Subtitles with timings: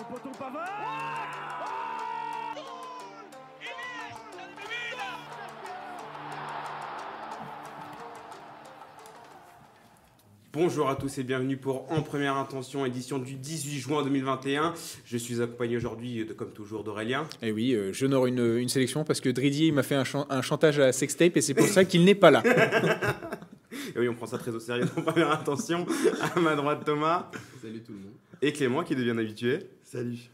[0.00, 0.68] son poteau Pavard
[10.52, 14.74] Bonjour à tous et bienvenue pour En Première Intention, édition du 18 juin 2021.
[15.04, 17.22] Je suis accompagné aujourd'hui, de, comme toujours, d'Aurélien.
[17.40, 20.42] Et eh oui, euh, j'honore une, une, sélection parce que Dridier m'a fait un, un,
[20.42, 22.42] chantage à la sextape et c'est pour ça qu'il n'est pas là.
[23.94, 25.86] et oui, on prend ça très au sérieux En Première Intention.
[26.20, 27.30] À ma droite, Thomas.
[27.62, 28.29] Salut tout le monde.
[28.42, 29.58] Et Clément qui devient habitué.
[29.82, 30.30] Salut.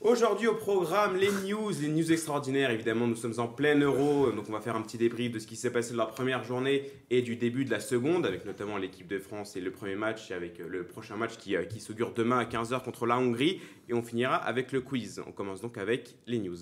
[0.00, 2.72] Aujourd'hui au programme, les news, les news extraordinaires.
[2.72, 5.46] Évidemment, nous sommes en plein euro, donc on va faire un petit débrief de ce
[5.46, 8.76] qui s'est passé de la première journée et du début de la seconde, avec notamment
[8.76, 11.62] l'équipe de France et le premier match, et avec euh, le prochain match qui, euh,
[11.62, 13.60] qui s'augure demain à 15h contre la Hongrie.
[13.88, 15.22] Et on finira avec le quiz.
[15.24, 16.58] On commence donc avec les news.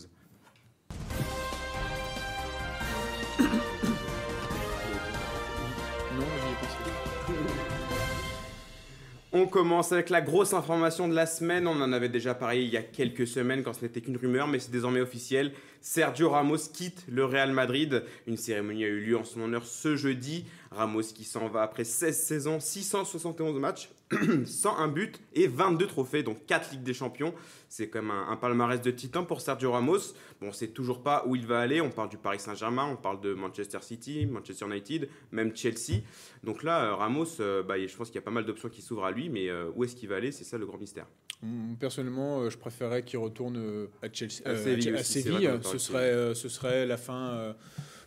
[9.33, 11.69] On commence avec la grosse information de la semaine.
[11.69, 14.49] On en avait déjà parlé il y a quelques semaines quand ce n'était qu'une rumeur,
[14.49, 15.53] mais c'est désormais officiel.
[15.81, 18.03] Sergio Ramos quitte le Real Madrid.
[18.27, 20.47] Une cérémonie a eu lieu en son honneur ce jeudi.
[20.73, 23.91] Ramos qui s'en va après 16 saisons, 671 matchs,
[24.45, 27.35] 101 buts et 22 trophées, donc 4 Ligues des Champions.
[27.69, 29.99] C'est quand même un, palmarès de titan pour Sergio Ramos.
[30.41, 31.81] Bon, on ne sait toujours pas où il va aller.
[31.81, 36.03] On parle du Paris Saint-Germain, on parle de Manchester City, Manchester United, même Chelsea.
[36.45, 38.81] Donc là, euh, Ramos, euh, bah, je pense qu'il y a pas mal d'options qui
[38.81, 40.31] s'ouvrent à lui, mais euh, où est-ce qu'il va aller?
[40.31, 41.07] C'est ça le grand mystère.
[41.43, 44.95] Mm, personnellement, je préférerais qu'il retourne à Chelsea, à Séville.
[44.95, 45.51] À Séville.
[45.63, 47.55] Ce, serait, ce serait la fin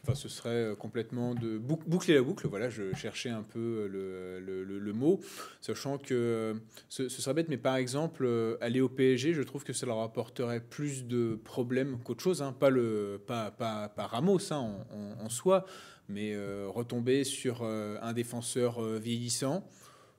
[0.03, 2.47] Enfin, ce serait euh, complètement de boucler la boucle.
[2.47, 5.21] Voilà, je cherchais un peu le, le, mot,
[5.61, 6.53] sachant que euh,
[6.89, 10.01] ce, serait bête, mais par exemple, euh, aller au PSG, je trouve que ça leur
[10.01, 12.41] apporterait plus de problèmes qu'autre chose.
[12.41, 12.51] Hein.
[12.51, 14.75] Pas, le, pas, pas, pas Ramos hein,
[15.21, 15.65] en, soi,
[16.09, 16.35] mais
[16.67, 19.65] retomber sur un défenseur vieillissant.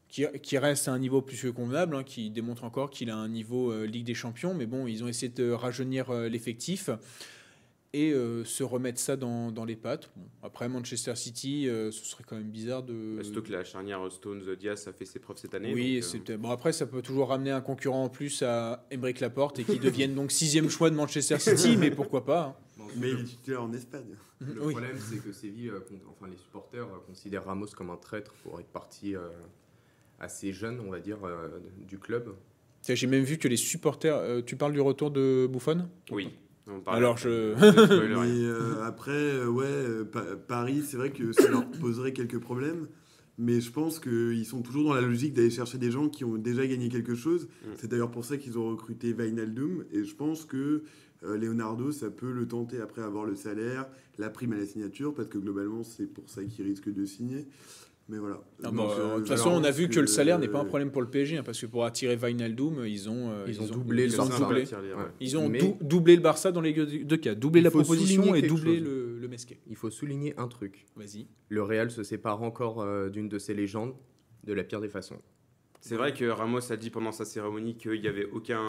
[0.08, 3.16] Qui, qui, reste à un niveau plus que convenable, hein, qui démontre encore qu'il a
[3.16, 6.88] un niveau Ligue des Champions, mais bon, ils ont essayé de rajeunir l'effectif
[7.94, 10.10] et euh, se remettre ça dans, dans les pattes.
[10.42, 13.20] après Manchester City, euh, ce serait quand même bizarre de.
[13.22, 15.72] Surtout que la charnière Stones Diaz a fait ses preuves cette année.
[15.72, 19.60] Oui, euh, bon après ça peut toujours ramener un concurrent en plus à Embrick Laporte
[19.60, 22.58] et qui devienne donc sixième choix de Manchester City, mais pourquoi pas.
[22.78, 22.84] Hein.
[22.96, 24.16] mais il est titulaire en Espagne.
[24.40, 25.70] Le problème c'est que Séville,
[26.10, 29.14] enfin les supporters considèrent Ramos comme un traître pour être parti
[30.18, 31.18] assez jeune, on va dire,
[31.86, 32.34] du club.
[32.86, 34.42] J'ai même vu que les supporters.
[34.44, 35.88] tu parles du retour de Buffon?
[36.10, 36.32] Oui.
[36.86, 37.54] Alors je.
[37.58, 40.04] Mais euh, après, euh, ouais, euh,
[40.48, 42.88] Paris, c'est vrai que ça leur poserait quelques problèmes.
[43.36, 46.36] Mais je pense qu'ils sont toujours dans la logique d'aller chercher des gens qui ont
[46.36, 47.48] déjà gagné quelque chose.
[47.48, 47.68] Mm.
[47.76, 49.84] C'est d'ailleurs pour ça qu'ils ont recruté Vainaldum.
[49.92, 50.84] Et je pense que
[51.22, 53.86] Leonardo, ça peut le tenter après avoir le salaire,
[54.18, 57.46] la prime à la signature, parce que globalement, c'est pour ça qu'il risque de signer.
[58.08, 58.38] Mais voilà.
[58.64, 61.00] Euh, de toute façon, on a vu que, le salaire n'est pas un problème pour
[61.00, 64.12] le PSG, hein, parce que pour attirer Vinaldoom, ils ont, euh, ils, ont, doublé le.
[65.20, 65.50] Ils ont
[65.80, 67.34] doublé le Barça dans les deux cas.
[67.34, 69.58] Doublé la proposition et doublé le, le Mesquet.
[69.68, 70.84] Il faut souligner un truc.
[70.96, 71.26] Vas-y.
[71.48, 73.94] Le Real se sépare encore euh, d'une de ses légendes
[74.44, 75.16] de la pire des façons.
[75.80, 78.60] C'est vrai que Ramos a dit pendant sa cérémonie qu'il n'y avait aucun,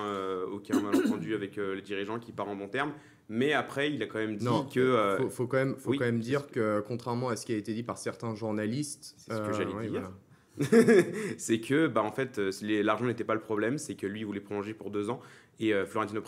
[0.52, 2.92] aucun malentendu avec les dirigeants qui part en bon terme.
[3.30, 4.80] Mais après, il a quand même dit que.
[4.80, 7.58] Euh, faut, faut, quand même, faut quand même dire que, contrairement à ce qui a
[7.58, 9.16] été dit par certains journalistes.
[9.18, 10.12] C'est ce que j'allais euh, dire.
[11.38, 12.52] c'est que, bah, en fait, euh,
[12.84, 15.20] l'argent n'était pas le problème, c'est que lui, il voulait prolonger pour deux ans.
[15.60, 16.22] Et Florentino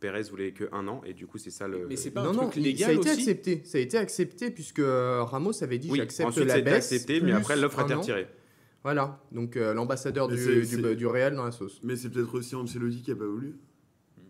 [0.00, 1.86] Pérez, voulait que un an, et du coup, c'est ça le.
[1.88, 3.20] Mais c'est pas un truc légal ça a été aussi.
[3.20, 3.62] accepté.
[3.64, 6.92] Ça a été accepté puisque Ramos avait dit oui, j'accepte la baisse.
[6.92, 8.26] accepté, mais après l'offre a été retirée.
[8.82, 11.80] Voilà, donc l'ambassadeur du, du, du, Real dans la sauce.
[11.84, 13.54] Mais c'est peut-être aussi Ancelotti qui a pas voulu.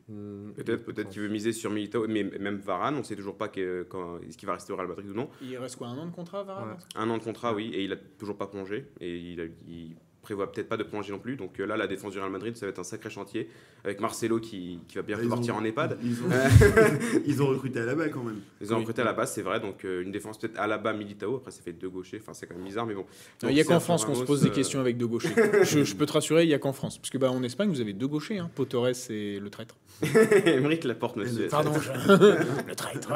[0.08, 3.36] Hmm, peut-être, peut-être qu'il veut miser sur Militao, mais même Varane, on ne sait toujours
[3.38, 5.30] pas que, quand, est-ce qu'il va rester au Real Madrid ou non.
[5.40, 7.92] Il reste quoi, un an de contrat, Varane Un an de contrat, oui, et il
[7.92, 11.36] a toujours pas plongé, et il, a, il prévoit peut-être pas de prolonger non plus.
[11.36, 13.48] Donc euh, là, la défense du Real Madrid, ça va être un sacré chantier
[13.84, 15.98] avec Marcelo qui, qui va bien partir en EHPAD.
[16.02, 18.40] Ils ont, recruté à la base quand même.
[18.60, 19.60] Ils ont recruté à la base, c'est vrai.
[19.60, 21.36] Donc euh, une défense peut-être à la base Militao.
[21.36, 22.18] Après, ça fait deux gauchers.
[22.20, 23.04] Enfin, c'est quand même bizarre, mais bon.
[23.42, 25.34] il n'y a qu'en France qu'on se pose des euh, questions avec deux gauchers.
[25.62, 26.98] je, peux te rassurer, il n'y a qu'en France.
[26.98, 29.76] Parce que bah, en Espagne, vous avez deux gauchers, hein, Potores et le traître.
[30.46, 31.48] Émeric Laporte, monsieur.
[31.48, 33.12] Pardon, le traître.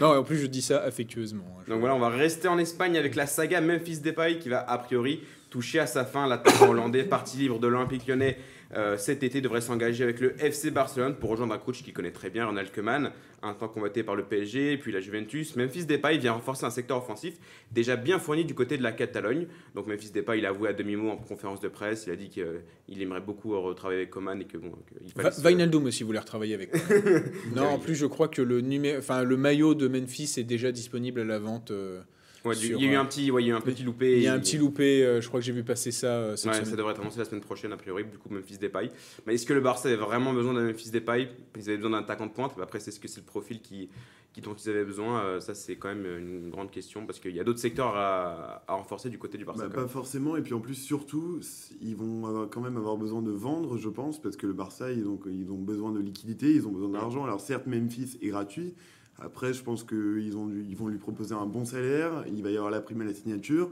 [0.00, 1.44] non, en plus, je dis ça affectueusement.
[1.58, 4.60] Hein, donc voilà, on va rester en Espagne avec la saga Memphis Depay qui va
[4.68, 5.20] a priori
[5.50, 6.26] touché à sa fin.
[6.26, 8.38] L'attaquant hollandais, parti libre de l'Olympique lyonnais,
[8.72, 12.12] euh, cet été devrait s'engager avec le FC Barcelone pour rejoindre un coach qui connaît
[12.12, 13.10] très bien, Ronald Koeman,
[13.42, 15.56] un temps combatté par le PSG, puis la Juventus.
[15.56, 17.34] Memphis Depay vient renforcer un secteur offensif
[17.72, 19.48] déjà bien fourni du côté de la Catalogne.
[19.74, 22.28] Donc Memphis Depay, il a avoué à demi-mot en conférence de presse, il a dit
[22.28, 26.70] qu'il aimerait beaucoup retravailler avec Koeman et que bon, il fallait aussi voulait retravailler avec.
[27.56, 28.96] non, en plus je crois que le, numé...
[28.96, 31.72] enfin, le maillot de Memphis est déjà disponible à la vente.
[31.72, 32.02] Euh,
[32.44, 33.56] Ouais, du- sur, il y a eu euh, un petit, ouais, il y a eu
[33.56, 34.16] un petit loupé.
[34.16, 36.36] Il y a un petit loupé, euh, je crois que j'ai vu passer ça euh,
[36.36, 36.70] cette Ouais, semaine.
[36.70, 38.90] ça devrait être annoncé la semaine prochaine, a priori, du coup, Memphis Depay.
[39.26, 41.28] Mais est-ce que le Barça avait vraiment besoin d'un Memphis Depay?
[41.56, 42.52] Ils avaient besoin d'un attaquant de pointe.
[42.62, 43.90] Après, c'est ce que c'est le profil qui,
[44.32, 45.20] qui, dont ils avaient besoin.
[45.22, 48.62] Euh, Ça, c'est quand même une grande question parce qu'il y a d'autres secteurs à,
[48.66, 49.68] à renforcer du côté du Barça.
[49.68, 51.40] Bah, pas forcément, et puis en plus, surtout,
[51.82, 54.90] ils vont avoir- quand même avoir besoin de vendre, je pense, parce que le Barça,
[54.92, 57.22] ils ont, ils ont besoin de liquidité, ils ont besoin d'argent.
[57.24, 58.74] Alors certes, Memphis est gratuit.
[59.20, 60.22] Après, je pense qu'ils
[60.68, 63.12] ils vont lui proposer un bon salaire, il va y avoir la prime à la
[63.14, 63.70] signature,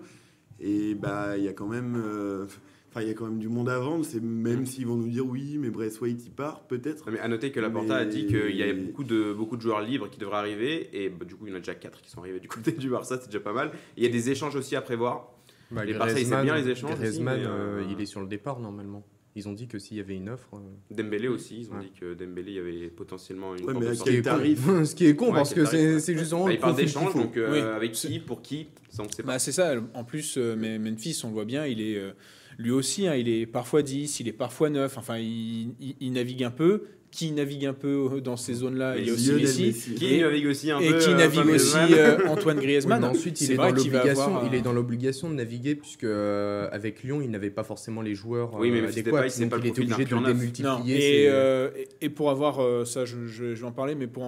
[0.61, 2.47] et bah il y a quand même, euh,
[2.91, 4.05] enfin il y a quand même du monde à vendre.
[4.05, 4.67] C'est même Mm.
[4.67, 7.11] s'ils vont nous dire oui, mais Braithwaite il part peut-être.
[7.11, 9.63] Mais à noter que Laporta a Mais- dit qu'il y avait beaucoup de, beaucoup de
[9.63, 10.89] joueurs libres qui devraient arriver.
[10.93, 12.73] Et bah, du coup, il y en a déjà 4 qui sont arrivés du côté
[12.73, 13.71] du Barça, c'est déjà pas mal.
[13.97, 15.33] Il y a des échanges aussi à prévoir.
[15.71, 18.21] Bah, Les Barça, ils savent bien les échanges aussi, mais, euh, euh, il est sur
[18.21, 19.05] le départ normalement.
[19.37, 20.49] Ils ont dit que s'il y avait une offre.
[20.55, 21.85] euh, Dembélé aussi, ils ont Ouais.
[21.85, 24.13] dit que Dembélé, il y avait potentiellement une Ouais, mais sortie.
[24.15, 26.47] quel tarif Ce qui est con Ouais, parce que c'est justement.
[26.47, 27.19] Bah, il parle faut.
[27.19, 27.59] donc euh, Oui.
[27.61, 29.33] avec qui, pour qui, ça on sait pas.
[29.35, 29.75] Bah, c'est ça.
[29.95, 32.13] En plus, euh, mais Memphis, on le voit bien, il est euh,
[32.59, 34.99] lui aussi, hein, il est parfois 10, il est parfois 9.
[34.99, 36.83] Enfin, il, il- il navigue un peu.
[37.11, 39.67] Qui navigue un peu dans ces zones-là Il y a aussi Messi.
[39.69, 39.95] Messi.
[39.95, 40.99] Qui Et- navigue aussi un Et peu.
[40.99, 43.03] qui euh, navigue aussi euh, Antoine Griezmann.
[43.03, 47.03] ensuite, il est, dans l'obligation, avoir il est dans l'obligation de naviguer puisque euh, avec
[47.03, 49.67] Lyon, il n'avait pas forcément les joueurs Oui, mais euh, adéquats, c'est donc pas il
[49.69, 51.23] était obligé de démultiplier.
[51.25, 54.07] et, euh, et- et pour avoir euh, ça, je, je- je vais en parler, mais
[54.07, 54.25] pour,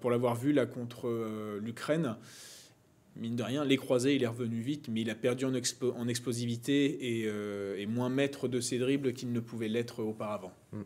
[0.00, 2.16] pour l'avoir vu là contre euh, l'Ukraine,
[3.16, 5.92] mine de rien, les croisés, il est revenu vite, mais il a perdu en, expo-
[5.96, 10.52] en explosivité et, euh, et moins maître de ses dribbles qu'il ne pouvait l'être auparavant.
[10.72, 10.78] Mm.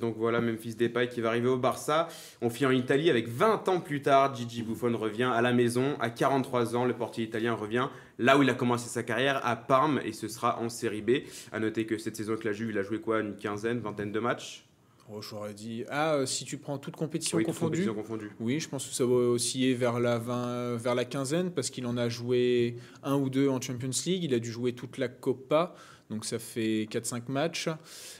[0.00, 2.08] Donc voilà, Memphis Depay qui va arriver au Barça.
[2.40, 4.34] On finit en Italie avec 20 ans plus tard.
[4.34, 5.96] Gigi Buffon revient à la maison.
[6.00, 9.56] À 43 ans, le portier italien revient là où il a commencé sa carrière, à
[9.56, 11.10] Parme, et ce sera en Série B.
[11.52, 14.12] À noter que cette saison avec la Juve, il a joué quoi Une quinzaine, vingtaine
[14.12, 14.66] de matchs?
[15.12, 18.30] Oh, J'aurais dit, ah, euh, si tu prends toute compétition Oui, confondue, confondues.
[18.38, 21.84] oui, je pense que ça va osciller vers la, 20, vers la quinzaine parce qu'il
[21.86, 24.22] en a joué un ou deux en Champions League.
[24.22, 25.74] Il a dû jouer toute la Copa,
[26.10, 27.68] donc ça fait 4-5 matchs.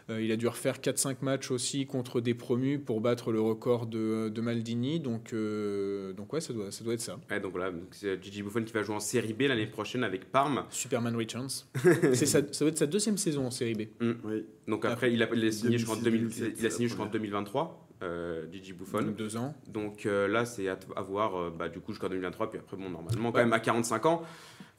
[0.09, 3.87] Euh, il a dû refaire 4-5 matchs aussi contre des promus pour battre le record
[3.87, 5.01] de, de Maldini.
[5.01, 7.19] Donc, euh, donc ouais, ça doit, ça doit être ça.
[7.31, 10.31] Ouais, donc voilà, c'est Gigi Buffon qui va jouer en Série B l'année prochaine avec
[10.31, 10.65] Parme.
[10.71, 11.49] Superman Returns.
[12.15, 13.83] C'est sa- ça doit être sa deuxième saison en Série B.
[14.25, 14.47] Oui.
[14.69, 16.87] Donc après, il a, il a signé, je crois, en 2000 2006, il a signé,
[16.87, 19.03] je c'est crois, en la 2023, euh, Gigi Buffon.
[19.03, 19.55] Donc deux ans.
[19.67, 22.51] Donc euh, là, c'est à, à voir, euh, bah, du coup, jusqu'en 2023.
[22.51, 23.45] Puis après, bon, normalement, quand Ouais.
[23.45, 24.23] même, à 45 ans,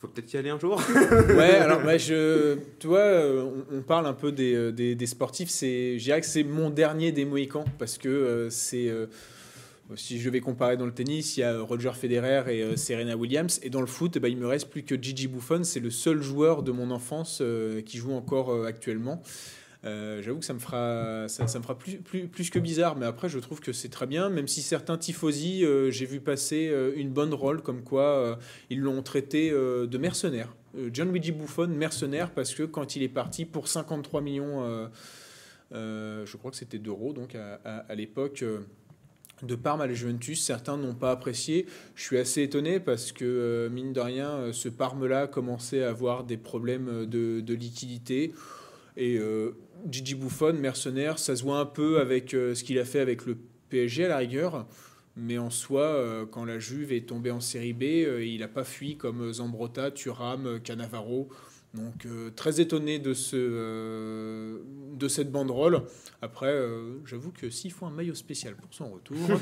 [0.02, 0.82] faut peut-être y aller un jour.
[1.30, 4.96] Ouais, alors bah, je, tu vois, euh, on, on parle un peu des, euh, des,
[4.96, 5.50] des sportifs.
[5.50, 9.06] C'est, je dirais que c'est mon dernier des Mohicans parce que euh, c'est, euh,
[9.96, 13.16] si je vais comparer dans le tennis, il y a Roger Federer et euh, Serena
[13.16, 15.64] Williams, et dans le foot, bah, il me reste plus que Gigi Buffon.
[15.64, 17.44] C'est le seul joueur de mon enfance
[17.86, 19.22] qui joue encore actuellement.
[19.84, 23.06] Euh, J'avoue que ça me fera, ça, me fera plus, plus, plus que bizarre, mais
[23.06, 26.70] après je trouve que c'est très bien, même si certains tifosi, euh, j'ai vu passer
[26.70, 28.38] euh, une bonne rôle comme quoi
[28.70, 30.54] ils l'ont traité de mercenaire.
[30.78, 34.90] Euh, Gianluigi Buffon, mercenaire, parce que quand il est parti pour 53 millions,
[35.72, 38.44] je crois que c'était d'euros, donc à, l'époque.
[39.44, 41.66] de Parme à la Juventus, certains n'ont pas apprécié.
[41.96, 46.38] Je suis assez étonné parce que, mine de rien, ce Parme-là commençait à avoir des
[46.38, 48.34] problèmes de, liquidité.
[48.98, 49.20] Et
[49.90, 53.26] Gigi Buffon, mercenaire, ça se voit un peu avec euh, ce qu'il a fait avec
[53.26, 53.38] le
[53.70, 54.68] PSG à la rigueur.
[55.18, 58.48] Mais en soi, euh, quand la Juve est tombée en série B, euh, il n'a
[58.48, 61.30] pas fui comme Zambrotta, Thuram, euh, Cannavaro.
[61.74, 64.58] Donc euh, très étonné de, ce, euh,
[64.94, 65.84] de cette banderole.
[66.22, 69.16] Après, euh, j'avoue que s'il faut un maillot spécial pour son retour,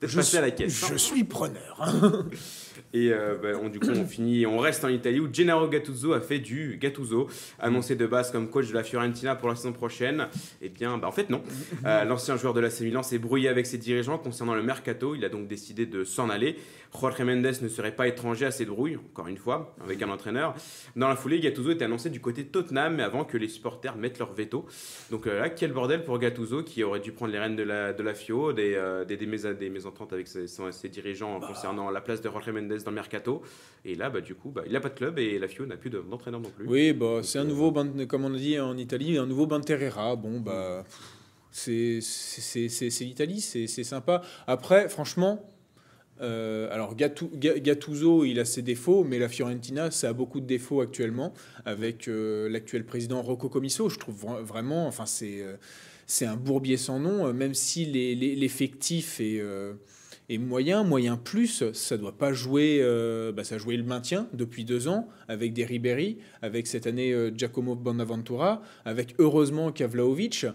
[0.00, 0.84] Peut-être passer à la caisse.
[0.84, 0.88] hein.
[0.92, 2.24] je suis preneur.
[2.92, 6.20] Et bah, on, du coup, on finit, on reste en Italie où Gennaro Gattuso a
[6.20, 7.28] fait du Gattuso,
[7.58, 10.28] annoncé de base comme coach de la Fiorentina pour la saison prochaine.
[10.62, 11.42] Eh bien, bah, en fait, non.
[11.84, 15.14] L'ancien joueur de la Milan s'est brouillé avec ses dirigeants concernant le mercato.
[15.14, 16.56] Il a donc décidé de s'en aller.
[16.92, 20.54] Jorge Mendes ne serait pas étranger à ces brouilles, encore une fois, avec un entraîneur.
[20.96, 23.96] Dans la foulée, Gattuso était annoncé du côté de Tottenham, mais avant que les supporters
[23.96, 24.66] mettent leur veto.
[25.10, 27.92] Donc euh, là, quel bordel pour Gattuso qui aurait dû prendre les rênes de la,
[27.92, 32.20] de la FIO, des, euh, des, des, mésententes avec ses, ses dirigeants concernant la place
[32.20, 33.42] de Jorge Mendes dans le mercato.
[33.84, 35.76] Et là, bah, du coup, bah, il n'a pas de club et la FIO n'a
[35.76, 36.66] plus de- d'entraîneur non plus.
[36.66, 40.16] Oui, bah, c'est un nouveau, Ban- comme on a dit en Italie, un nouveau Banterera.
[40.16, 40.84] Bon, bah,
[41.52, 44.22] c'est c'est- c'est- c'est l'Italie, c'est c'est sympa.
[44.46, 45.44] Après, franchement,
[46.20, 50.40] euh, alors Gattu- Ga- Gattuso, il a ses défauts, mais la Fiorentina, ça a beaucoup
[50.40, 51.32] de défauts actuellement,
[51.64, 53.88] avec euh, l'actuel président Rocco Commisso.
[53.88, 55.56] Je trouve vra- vraiment, enfin, c'est euh,
[56.06, 59.40] c'est un bourbier sans nom, même si les- les- l'effectif est.
[60.32, 62.78] et moyen, moyen plus, ça doit pas jouer.
[62.80, 66.86] euh, bah, ça a joué le maintien depuis deux ans avec des Ribéry, avec cette
[66.86, 70.46] année euh, Giacomo Bonaventura, avec heureusement Kavlaovic.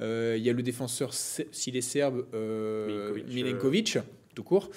[0.00, 3.98] Euh, Il y a le défenseur, se- s'il est serbe, Milinkovic, Milenkovic.
[4.38, 4.70] Tout court.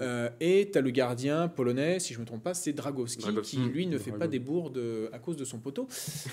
[0.00, 3.20] Euh, et tu as le gardien polonais, si je ne me trompe pas, c'est Dragowski,
[3.22, 3.56] Dragowski.
[3.56, 5.88] qui lui ne fait pas des bourdes euh, à cause de son poteau.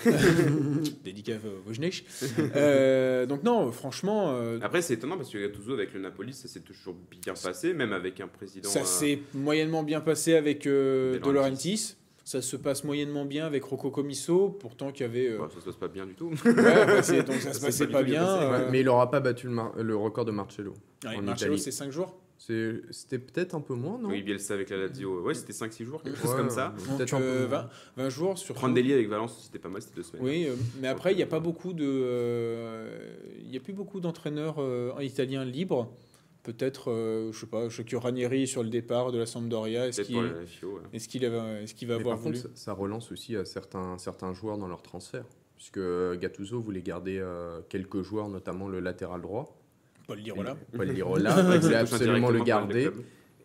[1.03, 2.05] Dédicace à Wojnich.
[2.55, 6.47] Euh, donc non, franchement, euh, Après, c'est étonnant parce que Gattuso, avec le Napoli, ça
[6.47, 8.69] s'est toujours bien passé, même avec un président.
[8.69, 11.95] ça euh, s'est moyennement bien passé avec euh, De Laurentiis.
[12.23, 15.29] Ça se passe moyennement bien avec Rocco Comiso, pourtant qu'il y avait...
[15.29, 16.29] euh, bah, ça se passe pas bien du tout.
[16.45, 17.03] ouais, bah, donc ça
[17.53, 18.23] se Ça passait s'est pas bien.
[18.23, 20.73] bien passé, Ouais, euh, mais il n'aura pas battu le, mar- le record de Marcello.
[21.03, 21.59] ouais, en Marcello, Italie.
[21.63, 24.09] c'est 5 jours C'était peut-être un peu moins, non?
[24.09, 26.75] Oui, Bielsa avec la Lazio, ouais, c'était 5-6 jours, quelque chose Ouais, comme ça.
[26.97, 27.61] Peut-être euh, moins.
[27.61, 27.69] 20,
[28.03, 30.23] 20 jours sur Prandelli avec Valence, c'était pas mal, c'était deux semaines.
[30.25, 31.85] Oui, euh, mais après, il n'y a pas beaucoup de.
[31.85, 35.91] euh, Il n'y a plus beaucoup d'entraîneurs euh, italiens libres.
[36.43, 39.87] Peut-être, euh, je sais pas, je sais que Ranieri sur le départ de la Sampdoria.
[39.87, 40.73] Est-ce Peut-être qu'il pour la FIO.
[40.75, 40.81] ouais.
[40.93, 43.35] est-ce qu'il va, est qu'il va Mais avoir par voulu contre, ça, ça relance aussi
[43.35, 45.25] à certains, certains joueurs dans leur transfert.
[45.55, 45.79] Puisque
[46.19, 49.57] Gattuso voulait garder euh, quelques joueurs, notamment le latéral droit.
[50.07, 52.89] Paul Lirola Paul Lirola, il voulait absolument le garder.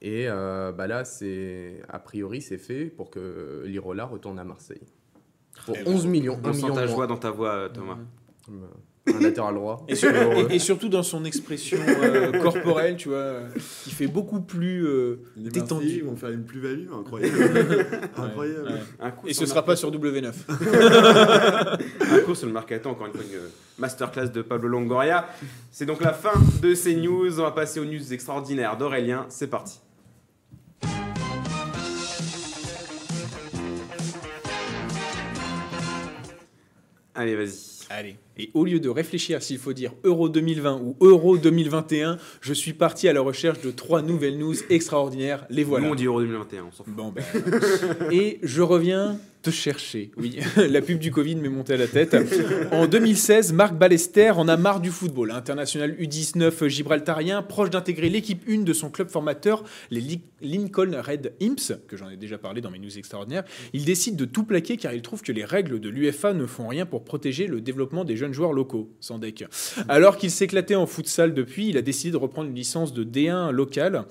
[0.02, 4.80] Et euh, bah là, c'est a priori, c'est fait pour que Lirola retourne à Marseille.
[5.66, 6.40] Pour Eh 11 millions.
[6.42, 6.94] On 1 sent million ta moins.
[6.94, 7.98] joie dans ta voix, Thomas.
[9.06, 9.84] Un latéral droit.
[9.88, 13.36] et, sur- et- et surtout dans son expression euh, corporelle, tu vois,
[13.82, 15.84] qui fait beaucoup plus euh, Les détendu.
[15.84, 17.34] Marseillais vont faire une plus-value incroyable.
[18.16, 18.62] incroyable.
[18.66, 18.78] Ouais, ouais.
[19.00, 20.32] Un coup Et ce le sera pas sur W9.
[22.12, 25.26] Un coup sur le mercato, encore une fois, une euh, masterclass de Pablo Longoria.
[25.72, 27.40] C'est donc la fin de ces news.
[27.40, 29.24] On va passer aux news extraordinaires d'Aurélien.
[29.30, 29.80] C'est parti.
[37.14, 37.69] Allez, vas-y.
[37.92, 38.14] Allez.
[38.38, 42.72] Et au lieu de réfléchir s'il faut dire Euro 2020 ou Euro 2021, je suis
[42.72, 45.44] parti à la recherche de trois nouvelles news extraordinaires.
[45.50, 45.86] Les voilà.
[45.86, 46.94] Nous, on dit Euro 2021, on s'en fout.
[46.94, 47.24] Bon, ben,
[48.12, 50.10] et je reviens te chercher.
[50.16, 52.14] Oui, la pub du Covid m'est montée à la tête.
[52.72, 55.30] En 2016, Marc Ballester en a marre du football.
[55.30, 61.32] International U19 gibraltarien, proche d'intégrer l'équipe 1 de son club formateur, les Li- Lincoln Red
[61.42, 63.44] Imps, que j'en ai déjà parlé dans mes news extraordinaires.
[63.72, 66.68] Il décide de tout plaquer car il trouve que les règles de l'UFA ne font
[66.68, 69.44] rien pour protéger le développement des jeunes joueurs locaux, sans deck.
[69.88, 73.50] Alors qu'il s'éclatait en futsal depuis, il a décidé de reprendre une licence de D1
[73.50, 74.04] locale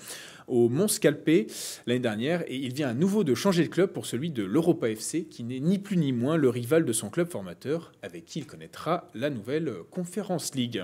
[0.49, 1.47] au Mont Scalpé
[1.87, 4.89] l'année dernière et il vient à nouveau de changer de club pour celui de l'Europa
[4.89, 8.39] FC qui n'est ni plus ni moins le rival de son club formateur avec qui
[8.39, 10.83] il connaîtra la nouvelle Conference League.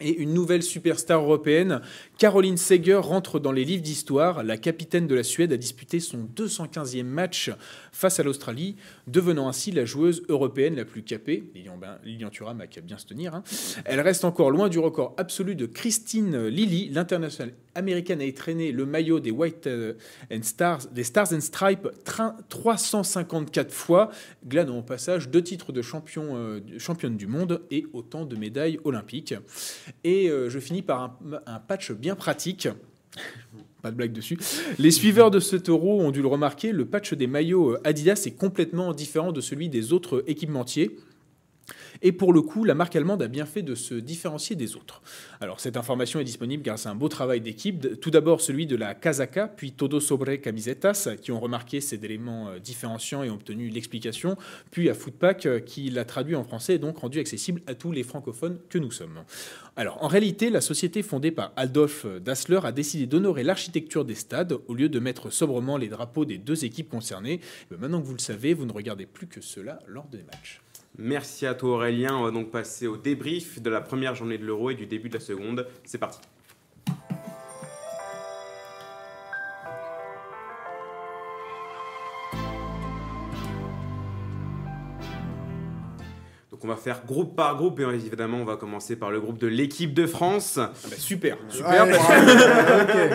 [0.00, 1.80] Et une nouvelle superstar européenne,
[2.18, 4.44] Caroline Seger, rentre dans les livres d'histoire.
[4.44, 7.50] La capitaine de la Suède a disputé son 215e match
[7.90, 8.76] face à l'Australie,
[9.08, 11.50] devenant ainsi la joueuse européenne la plus capée.
[11.54, 13.34] Lilian, ben, Lilian Thuram a bien se tenir.
[13.34, 13.42] hein.
[13.84, 16.88] Elle reste encore loin du record absolu de Christine Lilly.
[16.90, 19.94] L'internationale américaine a étraîné le maillot des White euh,
[20.32, 24.10] and Stars, des Stars and Stripes train- 354 fois,
[24.46, 29.34] glanant au passage deux titres de euh, championne du monde et autant de médailles olympiques.
[30.04, 32.68] Et euh, je finis par un, patch pratique.
[33.82, 34.38] Pas de blague dessus.
[34.78, 38.22] Les suiveurs de ce taureau ont dû le remarquer, le patch des maillots euh, Adidas
[38.26, 40.96] est complètement différent de celui des autres équipementiers.
[42.06, 45.00] Et pour le coup, la marque allemande a bien fait de se différencier des autres.
[45.40, 47.98] Alors, cette information est disponible grâce à un beau travail d'équipe.
[47.98, 52.48] Tout d'abord, celui de la Casaca, puis Todo Sobre Camisetas, qui ont remarqué ces éléments
[52.48, 54.36] euh, différenciants et ont obtenu l'explication.
[54.70, 57.90] Puis à Footpack, euh, qui l'a traduit en français et donc rendu accessible à tous
[57.90, 59.24] les francophones que nous sommes.
[59.76, 64.58] Alors, en réalité, la société fondée par Adolf Dassler a décidé d'honorer l'architecture des stades
[64.68, 67.40] au lieu de mettre sobrement les drapeaux des deux équipes concernées.
[67.70, 70.60] Bien, maintenant que vous le savez, vous ne regardez plus que cela lors des matchs.
[70.96, 72.16] Merci à toi Aurélien.
[72.16, 75.08] On va donc passer au débrief de la première journée de l'Euro et du début
[75.08, 75.66] de la seconde.
[75.84, 76.20] C'est parti.
[86.64, 89.46] On va faire groupe par groupe et évidemment on va commencer par le groupe de
[89.46, 90.58] l'équipe de France.
[90.58, 91.86] Ah bah, super, Super,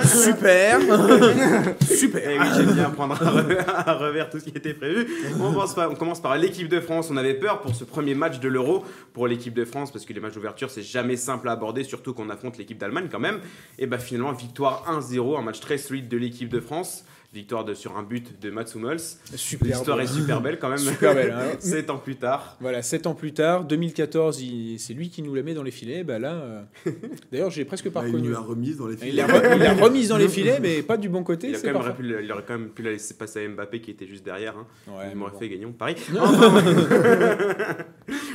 [0.05, 0.79] super,
[1.81, 2.21] super.
[2.29, 5.07] Eh oui, j'aime bien prendre à revers, à revers tout ce qui était prévu.
[5.35, 7.09] On commence par, on commence par l'équipe de France.
[7.11, 10.13] On avait peur pour ce premier match de l'Euro pour l'équipe de France parce que
[10.13, 13.39] les matchs d'ouverture c'est jamais simple à aborder, surtout qu'on affronte l'équipe d'Allemagne quand même.
[13.79, 17.03] Et bah finalement victoire 1-0, un match très solide de l'équipe de France.
[17.31, 18.97] Victoire de, sur un but de Mats Hummels.
[19.35, 19.67] Super.
[19.67, 20.79] L'histoire est super belle quand même.
[20.79, 21.31] Super belle.
[21.31, 21.51] hein.
[21.59, 22.57] Sept ans plus tard.
[22.59, 25.69] Voilà, sept ans plus tard, 2014, il- c'est lui qui nous la met dans les
[25.69, 26.03] filets.
[26.03, 26.61] Bah là, euh,
[27.31, 28.29] d'ailleurs, j'ai presque pas Bah, il reconnu.
[28.29, 29.23] nous l'a remise dans les Il filets.
[29.53, 31.49] il l'a remise dans les filets, mais pas du bon côté.
[31.49, 32.01] Il, a c'est quand même parfait.
[32.01, 34.57] pu, il aurait quand même pu la laisser passer à Mbappé qui était juste derrière.
[34.57, 34.65] hein.
[34.87, 35.97] Ouais, il m'aurait fait gagner, pareil.
[36.11, 36.21] Non.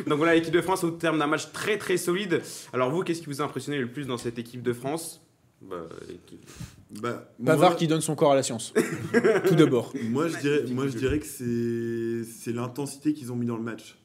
[0.06, 2.42] Donc voilà, l'équipe de France au terme d'un match très très solide.
[2.72, 5.20] Alors vous, qu'est-ce qui vous a impressionné le plus dans cette équipe de France?
[5.62, 5.76] Bah,
[7.02, 8.72] Bah, Pavard moi- qui donne son corps à la science.
[9.46, 9.92] Tout d'abord.
[10.10, 13.96] Moi, je dirais, moi, je dirais que c'est l'intensité qu'ils ont mis dans le match.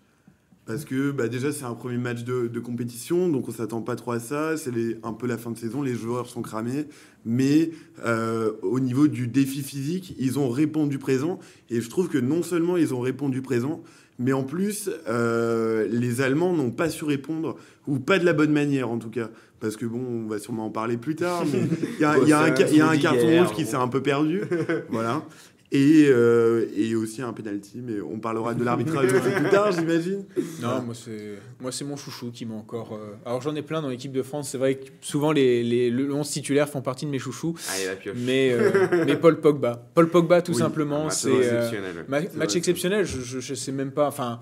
[0.66, 3.96] Parce que bah, déjà, c'est un premier match de, de compétition, donc on s'attend pas
[3.96, 4.56] trop à ça.
[4.56, 6.86] C'est un peu la fin de saison, les joueurs sont cramés.
[7.26, 7.72] Mais
[8.06, 11.40] euh, au niveau du défi physique, ils ont répondu présent.
[11.72, 13.82] Et je trouve que non seulement ils ont répondu présent,
[14.20, 17.56] mais en plus, euh, les Allemands n'ont pas su répondre,
[17.88, 19.30] ou pas de la bonne manière en tout cas.
[19.62, 21.62] Parce que bon, on va sûrement en parler plus tard, mais
[21.98, 23.88] il y a, il y a un, y a un carton rouge qui s'est un
[23.88, 24.42] peu perdu.
[24.90, 25.24] voilà.
[25.72, 29.72] Et, euh, et aussi un penalty, mais on parlera de l'arbitrage un peu plus tard,
[29.72, 30.26] j'imagine.
[30.64, 32.94] Non, moi c'est moi c'est mon chouchou qui m'a encore.
[32.96, 34.50] euh, Alors j'en ai plein dans l'équipe de France.
[34.50, 37.86] C'est vrai que souvent les, les le 11 titulaires font partie de mes chouchous, Allez,
[37.86, 38.18] la pioche.
[38.18, 42.06] mais euh, mais Paul Pogba, Paul Pogba tout Oui, simplement, Un c'est match exceptionnel.
[42.36, 43.06] match exceptionnel.
[43.06, 44.08] Je, je, je sais même pas.
[44.08, 44.40] Enfin.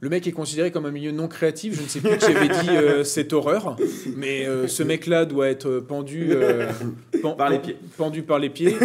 [0.00, 1.74] Le mec est considéré comme un milieu non créatif.
[1.74, 3.76] Je ne sais plus qui avait dit euh, cette horreur,
[4.16, 6.70] mais euh, ce mec-là doit être pendu euh,
[7.22, 7.76] pen- Par les pieds.
[7.96, 8.76] pendu par les pieds,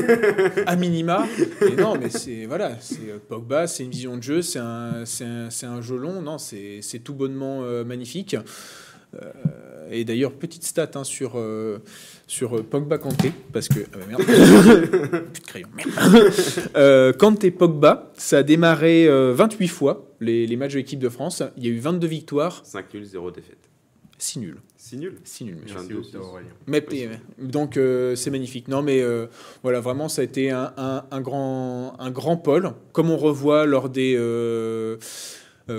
[0.65, 1.25] à minima.
[1.68, 5.25] Et non, mais c'est voilà, c'est Pogba, c'est une vision de jeu, c'est un, c'est
[5.25, 6.22] un, c'est un jeu long.
[6.22, 8.36] Non, c'est c'est tout bonnement magnifique.
[9.91, 11.34] Et d'ailleurs, petite stat hein, sur,
[12.25, 13.80] sur Pogba Kanté, parce que.
[13.94, 14.24] Ah bah merde.
[15.34, 17.18] Plus de crayon, merde.
[17.18, 21.44] Kanté Pogba, ça a démarré euh, 28 fois les, les matchs de l'équipe de France.
[21.58, 23.58] Il y a eu 22 victoires, 5 nuls, 0 défaite.
[24.18, 24.58] 6 nuls.
[24.78, 25.16] C'est nul.
[25.24, 25.58] 6 nuls.
[25.66, 26.22] J'ai Merci un Octave doute.
[26.22, 26.50] Aurélien.
[26.68, 27.08] Mais, Oui,
[27.40, 28.68] donc euh, c'est magnifique.
[28.68, 29.25] Non mais euh,
[29.63, 33.66] voilà vraiment ça a été un, un- un grand un grand pôle comme on revoit
[33.66, 34.98] lors des euh, euh,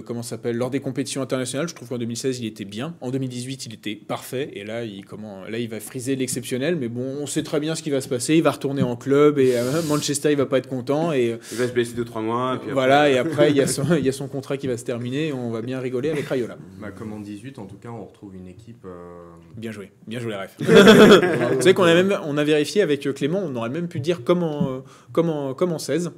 [0.06, 1.68] comment ça s'appelle lors des compétitions internationales.
[1.68, 2.94] Je trouve qu'en 2016 il était bien.
[3.00, 6.76] En 2018 il était parfait et là il comment là il va friser l'exceptionnel.
[6.76, 8.34] Mais bon on sait très bien ce qui va se passer.
[8.36, 11.36] Il va retourner en club et euh, Manchester il va pas être content et euh,
[11.52, 12.54] Il va se blesser 2-3 mois.
[12.54, 14.56] et puis après- voilà et après il y a son il y a son contrat
[14.56, 15.28] qui va se terminer.
[15.28, 16.56] Et on va bien rigoler avec Rayola.
[16.80, 18.84] Bah, comme en 18, en tout cas, on retrouve une équipe.
[18.86, 19.20] euh,
[19.56, 20.56] Bien joué, bien joué les refs.
[20.58, 24.24] Vous savez qu'on a même on a vérifié avec Clément, on aurait même pu dire
[24.24, 24.78] comme en, euh,
[25.12, 26.12] comme en, comme en 16.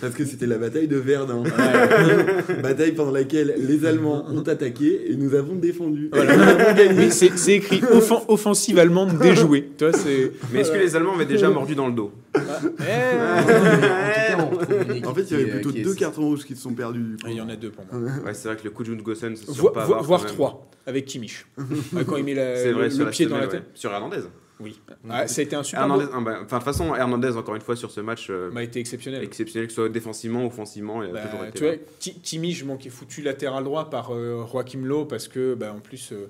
[0.00, 1.42] Parce que c'était la bataille de Verdun.
[2.62, 6.10] bataille pendant laquelle les Allemands ont attaqué et nous avons défendu.
[6.14, 9.70] Oui, c'est c'est écrit offen- offensive allemande déjouée.
[9.76, 10.32] Tu vois, c'est.
[10.52, 12.12] Mais est-ce que les Allemands avaient déjà mordu dans le dos?
[12.34, 15.82] Eh, en tout cas, on retrouve une équipe En fait, il y avait plutôt est-
[15.82, 17.16] deux cartons rouges qui se sont perdus.
[17.26, 18.10] Il y en a deux pour moi.
[18.24, 20.70] Ouais, c'est vrai que le coup de Gossen, c'est Vo- pas vo- avoir voire trois
[20.86, 21.46] avec Kimmich.
[21.92, 23.60] Ouais, quand il met la- le, vrai, le sur la pied dans la tête.
[23.60, 23.66] ouais.
[23.74, 24.18] Sur Hernandez.
[24.62, 24.80] Oui.
[25.10, 25.80] Ah, ça a été un super.
[25.82, 28.28] Hernandez, beau- ah bah, enfin, de toute façon, Hernandez, encore une fois, sur ce match,
[28.30, 29.22] euh, m'a été exceptionnel.
[29.22, 32.64] exceptionnel, que ce soit défensivement, offensivement, il a Bah, toujours été tu vois, Ki- Kimmich,
[32.64, 36.12] bon, qui est foutu latéral droit par euh, Joachim Lowe parce que, bah, en plus,
[36.12, 36.28] euh,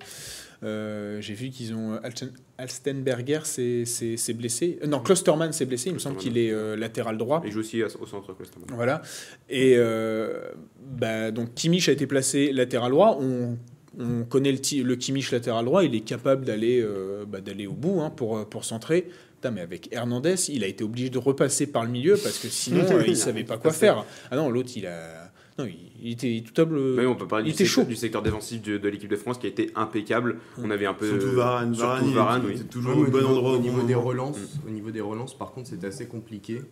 [0.64, 4.78] euh, j'ai vu qu'ils ont Alsten- Alstenberger s'est blessé.
[4.82, 5.88] Euh, non, Klosterman s'est blessé.
[5.90, 6.60] Il me semble qu'il Klosterman.
[6.60, 7.42] est euh, latéral droit.
[7.44, 8.66] Il joue aussi au centre, justement.
[8.72, 9.02] Voilà.
[9.50, 10.40] Et euh,
[10.80, 13.18] bah, donc Kimmich a été placé latéral droit.
[13.20, 13.56] On,
[13.98, 15.84] on connaît le, le Kimmich latéral droit.
[15.84, 19.08] Il est capable d'aller euh, bah, d'aller au bout hein, pour, euh, pour centrer.
[19.36, 22.48] Putain, mais avec Hernandez, il a été obligé de repasser par le milieu parce que
[22.48, 24.04] sinon, euh, il savait pas quoi faire.
[24.30, 25.30] Ah non, l'autre, il a.
[25.58, 25.66] Non,
[26.00, 26.78] il, était tout table.
[26.96, 27.88] Mais on peut parler il du était secteur, chaud.
[27.88, 30.38] du secteur défensif de, de l'équipe de France qui a été impeccable.
[30.62, 31.06] On avait un peu.
[31.06, 31.74] Surtout Varane.
[31.74, 32.58] surtout Varane, oui.
[32.70, 35.68] toujours au bon niveau, endroit au niveau des relances, au niveau des relances, par contre,
[35.68, 36.62] c'était assez compliqué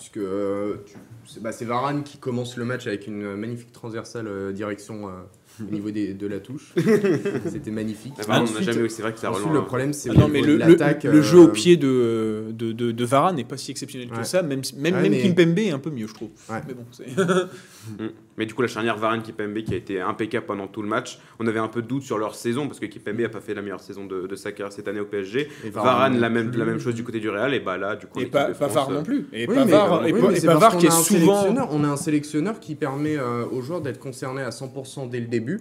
[0.00, 0.76] puisque euh,
[1.26, 5.12] c'est bah, c'est Varane qui commence le match avec une magnifique transversale euh, direction euh,
[5.68, 6.72] au niveau des- de la touche.
[7.50, 8.12] C'était magnifique.
[8.18, 9.60] Ah, n'a Ensuite- jamais c'est vrai que ça ensuite, relance.
[9.62, 12.72] le problème, c'est Ah non, mais le, le, le euh, jeu au pied de, de,
[12.72, 14.42] de, de Varane n'est pas si exceptionnel que ça.
[14.42, 16.30] Même, même, Ouais, même mais- Kimpembe est un peu mieux, je trouve.
[16.48, 16.60] Ouais.
[16.66, 17.06] Mais bon, c'est.
[18.40, 21.18] Mais du coup, la charnière Varane Kipembe qui a été impeccable pendant tout le match.
[21.40, 23.52] On avait un peu de doute sur leur saison parce que Kipembe a pas fait
[23.52, 25.46] la meilleure saison de, de sa carrière cette année au PSG.
[25.62, 26.58] et Varane, la même, plus.
[26.58, 27.52] la même chose du côté du Real.
[27.52, 29.26] Et bah là, du coup, Et pas, France, Var euh, non plus.
[29.34, 29.60] Et Oui, mais-
[30.06, 31.54] et et qu'on qui est souvent.
[31.70, 35.26] On a un sélectionneur qui permet euh, aux joueurs d'être concernés à 100% dès le
[35.26, 35.60] début.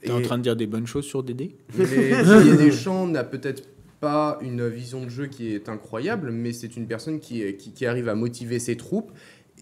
[0.00, 1.56] T'es en train de dire des bonnes choses sur Dédé?
[1.76, 1.84] Mais
[2.22, 3.64] Didier Deschamps n'a peut-être
[4.00, 7.86] pas une vision de jeu qui est incroyable, mais c'est une personne qui, qui, qui
[7.86, 9.10] arrive à motiver ses troupes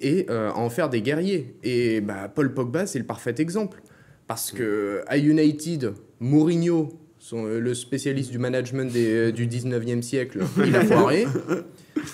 [0.03, 1.55] et euh, à en faire des guerriers.
[1.65, 3.81] Et bah, Paul Pogba, c'est le parfait exemple.
[4.27, 10.75] Parce que United, Mourinho, son- euh, le spécialiste du management des- du 19e siècle, il
[10.77, 11.27] a foiré.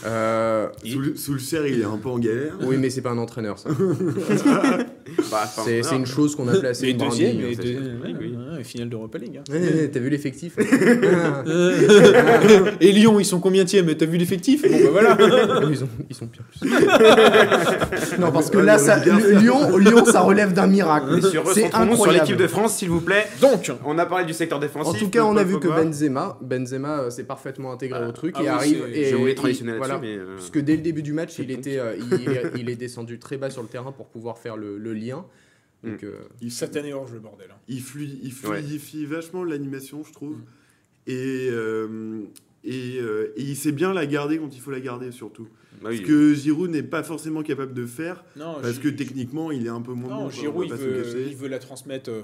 [0.06, 2.54] Euh, Sous le- Sous le cher, il est un peu en galère.
[2.62, 3.68] oui, mais c'est pas un entraîneur, ça.
[3.70, 6.86] bah, enfin, C'est c'est une chose qu'on a placée.
[6.86, 7.62] Et une deuxième, branding, et ça.
[7.62, 8.36] deux- Oui, oui.
[8.36, 9.40] ouais, ouais, finale d'Europa League.
[9.40, 9.44] hein.
[9.52, 10.54] Ouais, T'as vu l'effectif
[12.80, 13.92] et Lyon, ils sont combien tièmes?
[13.94, 14.62] T'as vu l'effectif?
[14.62, 15.16] Bon, bah voilà.
[15.70, 16.42] ils, ont, ils sont pires.
[18.18, 21.14] non, parce que là, ça, mais Lyon, Lyon, ça relève d'un miracle.
[21.16, 23.26] Messieurs, C'est recentrons-nous sur l'équipe de France, s'il vous plaît.
[23.40, 24.94] Donc, On a parlé du secteur défensif.
[24.94, 25.68] En tout cas, on a vu que.
[25.68, 28.82] Benzema, Benzema euh, s'est parfaitement intégré Ah, au truc ah et oui, arrive.
[28.92, 29.98] c'est- Et J'ai oublié traditionnel voilà.
[29.98, 30.16] mais.
[30.16, 33.36] euh, Puisque dès le début du match, il, était, euh, il, il est descendu très
[33.38, 35.24] bas sur le terrain pour pouvoir faire le, le lien.
[35.84, 37.48] Donc, euh, Il, année hors jeu, bordel.
[37.52, 37.58] hein.
[37.68, 40.36] il, flui- il fluidifie vachement l'animation, je trouve.
[41.06, 42.22] Et euh,
[42.64, 45.48] Et, euh, et il sait bien la garder quand il faut la garder, surtout.
[45.80, 45.98] Bah oui.
[45.98, 49.70] Ce que Giroud n'est pas forcément capable de faire, Non, parce que techniquement, il est
[49.70, 50.30] un peu moins Non, bon.
[50.30, 51.26] Giroud, il veut, cacher.
[51.28, 52.22] il veut la transmettre euh,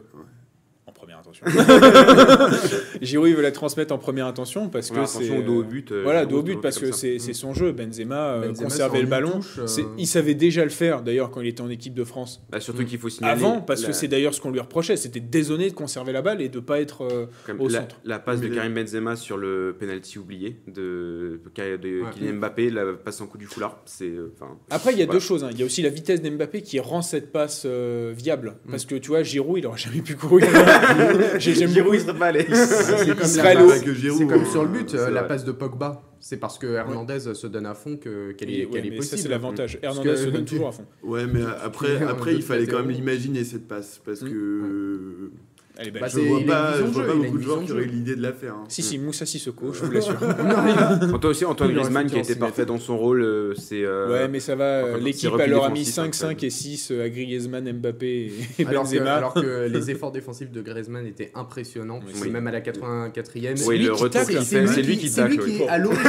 [1.05, 1.47] première intention.
[3.01, 5.31] Giroud, il veut la transmettre en première intention parce que c'est.
[5.37, 5.93] au dos au but.
[5.93, 7.73] euh, Voilà, Giroud, dos au c'est but un parce que c'est c'est son jeu.
[7.73, 9.41] Benzema, euh, Benzema, conservait le ballon.
[9.59, 9.67] euh,
[9.99, 12.43] Il savait déjà le faire d'ailleurs quand il était en équipe de France.
[12.51, 13.33] Bah, surtout qu'il faut signaler.
[13.41, 16.23] Avant, parce la- que c'est d'ailleurs ce qu'on lui reprochait, c'était désolé de conserver la
[16.23, 17.27] balle et de pas être euh,
[17.59, 17.97] au la, centre.
[18.05, 22.11] la passe de Karim Benzema sur le penalty oublié de, de Ouais.
[22.13, 24.29] Kylian Mbappé, la passe en coup du foulard, euh,
[24.71, 25.19] Après, il y a Voilà.
[25.21, 25.45] deux choses.
[25.45, 25.49] hein.
[25.53, 28.57] Il y a aussi la vitesse d'Mbappé qui rend cette passe euh, viable.
[28.67, 28.71] Mm.
[28.71, 30.47] Parce que tu vois, Giroud, il aurait jamais pu courir.
[30.95, 31.95] Beaucoup.
[31.95, 32.47] il serait pas allé.
[32.51, 34.69] C'est Il comme, serait la allé au- passe- que Giroud, c'est comme hein, sur le
[34.69, 35.29] but, euh, la vrai.
[35.29, 36.03] passe de Pogba.
[36.21, 38.97] C'est parce que Hernandez se donne à fond que- qu'elle est, ouais, qu'elle est mais
[38.97, 39.21] ça, possible.
[39.23, 39.79] c'est l'avantage.
[39.83, 40.87] Hernandez que- se donne toujours à fond.
[41.03, 44.29] Ouais, mais après, après il fallait quand même l'imaginer cette passe parce Mm.
[44.31, 45.31] que
[45.77, 46.03] Elle est belle.
[46.03, 48.23] Bah, je vois pas, je vois pas beaucoup de joueurs qui auraient eu l'idée de
[48.23, 48.55] la faire.
[48.55, 48.65] hein.
[48.69, 50.15] Si, si, Moussa Sissoko, je vous l'assure.
[50.19, 54.09] Quant aussi Antoine Griezmann qui a été en parfait dans son rôle, euh, c'est euh,
[54.09, 54.65] Ouais, mais ça va.
[54.65, 58.33] euh, L'équipe, elle leur a mis défensif, 5, hein, 5 et 6 à Griezmann, Mbappé
[58.59, 59.15] et Benzema.
[59.15, 61.99] alors que les efforts défensifs de Griezmann étaient impressionnants,
[62.31, 63.57] même à la 84e.
[63.57, 65.27] C'est Oui, lui le qui retour tacle, qu'il c'est fait, lui c'est lui qui c'est
[65.27, 65.49] lui tacle.
[65.51, 65.63] qui oui.
[65.63, 66.03] est à l'origine.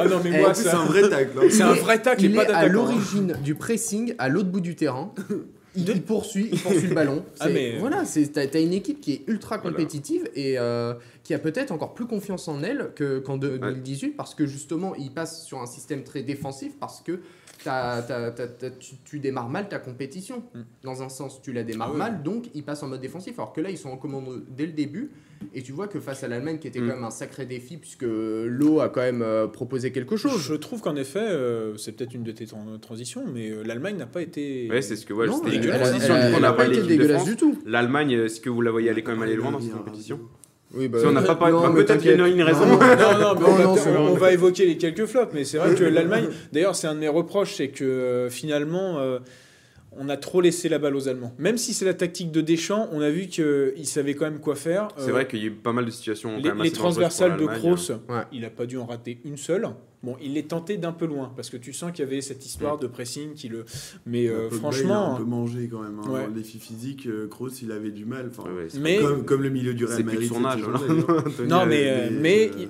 [0.00, 1.30] Ah non, mais Eh, moi, En plus, c'est un vrai tacle.
[1.38, 1.46] hein.
[1.48, 2.72] C'est un vrai tacle et pas est à d'attaquant.
[2.72, 5.12] l'origine du pressing à l'autre bout du terrain.
[5.76, 7.24] Il, il poursuit, il poursuit le ballon.
[7.38, 9.76] Ah, mais- Voilà, c'est- t'as une équipe qui est ultra Voilà.
[9.76, 10.94] compétitive et euh,
[11.30, 14.96] qui a peut-être encore plus confiance en elle que- qu'en de- 2018 parce que justement,
[14.96, 17.20] il passe sur un système très défensif parce que
[18.80, 20.42] tu, tu démarres mal ta compétition.
[20.54, 20.60] Mm.
[20.82, 21.98] Dans un sens, tu la démarres Ah ouais.
[21.98, 23.38] mal, donc il passe en mode défensif.
[23.38, 25.12] Alors que là, ils sont en commande dès le début.
[25.54, 26.88] Et tu vois que face à l'Allemagne, qui était Mm.
[26.88, 30.38] quand même un sacré défi, puisque l'eau a quand même euh, proposé quelque chose.
[30.42, 33.96] Je trouve qu'en effet, euh, c'est peut-être une de tes tran- transitions, mais euh, l'Allemagne
[33.96, 34.68] n'a pas été.
[34.68, 36.14] Ouais, c'est ce que ouais, Non, c'était elle, une elle- transition.
[36.16, 37.56] elle- n'a a pas été dégueulasse du tout.
[37.64, 40.18] L'Allemagne, est-ce que vous la voyez aller quand même aller loin dans cette compétition?
[40.72, 42.64] Oui, bah, Si on n'a pas parlé- bah, peut-être qu'il y a une raison.
[42.66, 46.28] Non, non, mais on, va, on évoquer les quelques flops, mais c'est vrai que l'Allemagne,
[46.52, 49.18] d'ailleurs, c'est un de mes reproches, c'est que euh, finalement, euh,
[49.92, 51.34] on a trop laissé la balle aux Allemands.
[51.38, 54.54] Même si c'est la tactique de Deschamps, on a vu qu'ils savaient quand même quoi
[54.54, 54.86] faire.
[54.96, 56.30] C'est Euh, vrai qu'il y a eu pas mal de situations.
[56.36, 57.46] quand Les, même les transversales de.
[57.46, 58.22] Kroos, Ouais.
[58.32, 59.66] il n'a pas dû en rater une seule.
[60.02, 62.46] Bon, il est tenté d'un peu loin parce que tu sens qu'il y avait cette
[62.46, 63.66] histoire de pressing qui le.
[64.06, 65.98] Mais euh, Pogba, franchement, il a un peu mangé quand même.
[66.02, 66.08] Hein.
[66.10, 66.20] Ouais.
[66.22, 68.30] Dans le défi physique, euh, Kroos, il avait du mal.
[68.30, 70.28] Enfin, Ouais, ouais, c'est mais comme, comme le milieu du Real c'est Madrid.
[70.32, 70.62] son âge.
[71.46, 72.66] Non, euh, mais, euh, mais euh,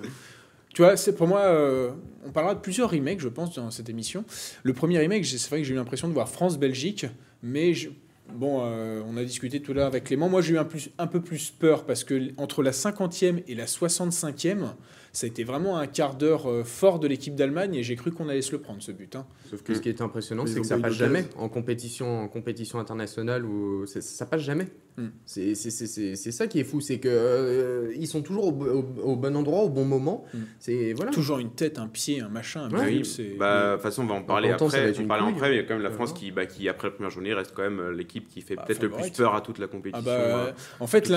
[0.75, 1.91] Tu vois, c'est pour moi, euh,
[2.27, 4.25] on parlera de plusieurs remakes, je pense, dans cette émission.
[4.65, 7.07] Le premier remake, c'est vrai que j'ai eu l'impression de voir France-Belgique,
[7.45, 7.91] mais je-
[8.35, 10.29] bon, euh, on a discuté tout à l'heure avec Clément.
[10.29, 13.55] Moi, j'ai eu un, plus, un peu plus peur parce que entre la 50e et
[13.55, 14.75] la 65e,
[15.13, 18.13] ça a été vraiment un quart d'heure euh, fort de l'équipe d'Allemagne et j'ai cru
[18.13, 19.17] qu'on allait se le prendre ce but.
[19.17, 19.27] hein.
[19.51, 22.79] Sauf que ce qui est impressionnant, c'est que ça passe jamais en compétition, en compétition
[22.79, 24.69] internationale ou c'est- ça passe jamais.
[24.97, 25.07] Mm.
[25.27, 28.47] C'est c'est- c'est- c'est- c'est ça qui est fou, c'est que euh, ils sont toujours
[28.49, 30.25] au, au- au bon endroit, au bon moment.
[30.35, 30.39] Mm.
[30.59, 31.11] C'est voilà.
[31.13, 34.03] Toujours une tête, un pied, un machin, un Ouais, Oui, c'est- bah, de toute façon,
[34.03, 34.89] on va en parler temps, après.
[34.91, 36.69] être On parler après, il y a quand même la Euh, France qui, bah, qui,
[36.69, 39.11] après la première journée, reste quand même euh, l'équipe qui fait Bah, peut-être le plus
[39.11, 40.05] peur à toute la Ah compétition.
[40.05, 40.11] bah,
[40.49, 41.11] euh, en fait,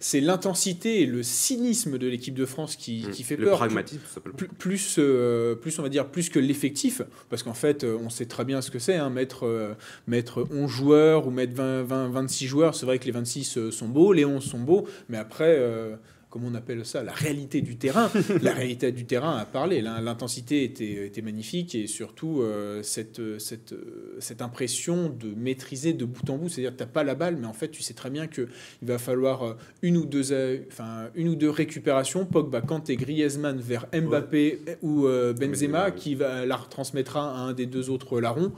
[0.00, 3.56] c'est l'intensité et le cynisme de l'équipe de France qui, qui fait le peur.
[3.58, 4.32] pragmatisme, ça s'appelle.
[4.32, 8.10] plus, plus, euh, plus, on va dire, plus que l'effectif, parce qu'en fait, euh, on
[8.10, 9.74] sait très bien ce que c'est, hein, mettre, euh,
[10.06, 12.74] mettre 11 joueurs ou mettre 20, 20, 26 joueurs.
[12.74, 15.96] C'est vrai que les 26 euh, sont beaux, les 11 sont beaux, mais après, euh,
[16.30, 18.08] comment on appelle ça La réalité du terrain.
[18.42, 19.80] la réalité du terrain a parlé.
[19.82, 25.92] L'in- L'intensité était, était magnifique et surtout euh, cette, cette, euh, cette impression de maîtriser
[25.92, 26.48] de bout en bout.
[26.48, 28.46] C'est-à-dire que tu n'as pas la balle, mais en fait, tu sais très bien qu'il
[28.82, 30.22] va falloir une ou deux,
[30.70, 32.24] enfin, une ou deux récupérations.
[32.26, 37.66] Pogba, Kanté, Griezmann vers Mbappé ou euh, Benzema, qui va, la retransmettra à un des
[37.66, 38.52] deux autres larrons.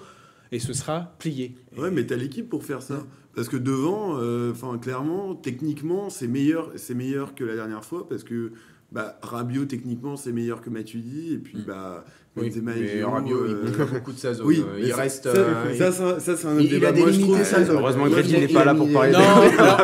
[0.55, 1.55] Et ce sera plié.
[1.79, 3.07] Ouais, mais t'as l'équipe pour faire ça.
[3.35, 8.07] Parce que devant, euh, enfin clairement, techniquement, c'est meilleur, c'est meilleur que la dernière fois
[8.09, 8.53] parce que
[8.93, 11.65] bah, Rabiot techniquement c'est meilleur que Matuidi et puis Mm.
[11.67, 12.05] bah
[12.37, 14.47] Oui, Benzema et mais Giroud, Rabiot, il euh, pas beaucoup de sa zone.
[14.47, 15.23] Oui, il ça- reste.
[15.25, 16.89] Ça, euh, ça, c'est un- ça, c'est un il- il débat.
[16.89, 17.39] a Moi, je trouve-.
[17.71, 19.19] Heureusement que Griffin n'est pas là pour parler Non,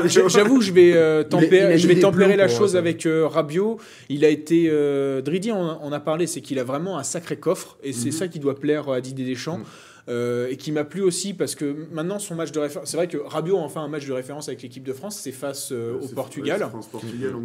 [0.03, 3.79] de- j'avoue, je vais euh, tempérer, je vais tempérer la chose avec euh, Rabiot.
[4.11, 7.37] Il a été euh, Dridi, on, on a parlé, c'est qu'il a vraiment un sacré
[7.39, 8.13] coffre et c'est Mhm.
[8.13, 9.59] ça qui doit plaire à Didier Deschamps.
[9.59, 9.65] Mhm.
[10.09, 13.09] Euh, et qui m'a plu aussi parce que maintenant son match de référence, c'est vrai
[13.09, 15.93] que Rabiot a enfin un match de référence avec l'équipe de France, c'est face euh,
[15.97, 16.61] au Portugal.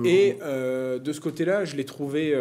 [0.06, 2.34] Et euh, de ce côté-là, je l'ai trouvé,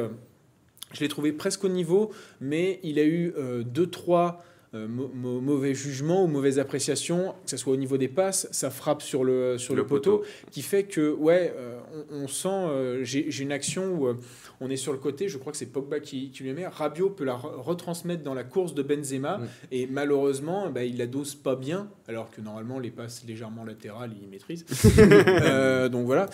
[0.92, 4.42] je l'ai trouvé presque au niveau, mais il a eu euh, deux trois mau- mau-
[4.74, 9.22] mauvais jugement ou mauvaise appréciation, que ce soit au niveau des passes, ça frappe sur
[9.24, 10.30] le, sur le, Le poteau, poteau.
[10.50, 11.78] qui fait que, ouais, euh,
[12.10, 14.14] on, on sent, euh, j'ai une action où euh,
[14.60, 17.10] on est sur le côté, je crois que c'est Pogba qui, qui lui met, Rabiot
[17.10, 21.34] peut la re- retransmettre dans la course de Benzema, et malheureusement, bah, il la dose
[21.34, 24.64] pas bien, alors que normalement, les passes légèrement latérales, il maîtrise.
[25.42, 26.28] Euh, donc voilà.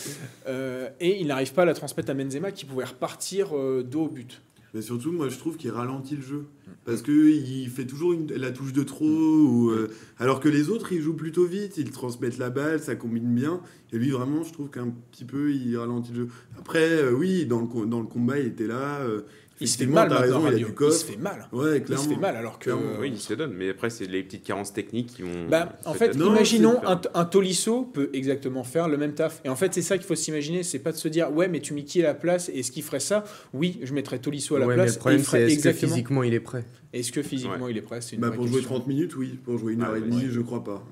[0.46, 4.04] Euh, et il n'arrive pas à la transmettre à Benzema, qui pouvait repartir euh, dos
[4.04, 4.40] au but.
[4.74, 6.44] Mais surtout, moi, je trouve qu'il ralentit le jeu.
[6.84, 10.92] Parce qu'il fait toujours une- la touche de trop, ou, euh, alors que les autres,
[10.92, 13.60] ils jouent plutôt vite, ils transmettent la balle, ça combine bien.
[13.92, 16.28] Et lui, vraiment, je trouve qu'un petit peu, il ralentit le jeu.
[16.58, 19.00] Après, euh, oui, dans le, co- dans le combat, il était là.
[19.00, 19.22] euh,
[19.60, 20.68] Il se fait mal raison, il a Rabiot.
[20.68, 21.48] du Il se fait mal.
[21.52, 22.64] Ouais, Il se fait mal, alors que...
[22.64, 25.48] Clairement, Oui, il se donne, mais après, c'est les petites carences techniques qui vont.
[25.48, 29.40] Bah, en fait, Non, imaginons un, un Tolisso peut exactement faire le même taf.
[29.44, 30.62] Et en fait, c'est ça qu'il faut s'imaginer.
[30.62, 32.70] C'est pas de se dire, ouais, mais tu mets qui à la place et est-ce
[32.70, 33.24] qu'il ferait ça?
[33.52, 34.94] Oui, je mettrais Tolisso à la Ouais, mais place.
[34.94, 35.92] le problème, et il c'est exactement.
[35.92, 36.64] physiquement il est prêt?
[36.92, 38.00] Est-ce que physiquement il est prêt?
[38.00, 38.76] C'est une Bah, pour jouer question.
[38.76, 39.38] 30 minutes, oui.
[39.44, 40.08] Pour jouer une heure Ah, et ouais.
[40.08, 40.82] demie, je crois pas.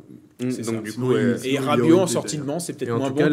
[0.40, 0.72] Mm, Donc, ça.
[0.82, 3.32] du coup, euh, sinon, Et Rabiot en sortie de banc, c'est peut-être moins bon qu'un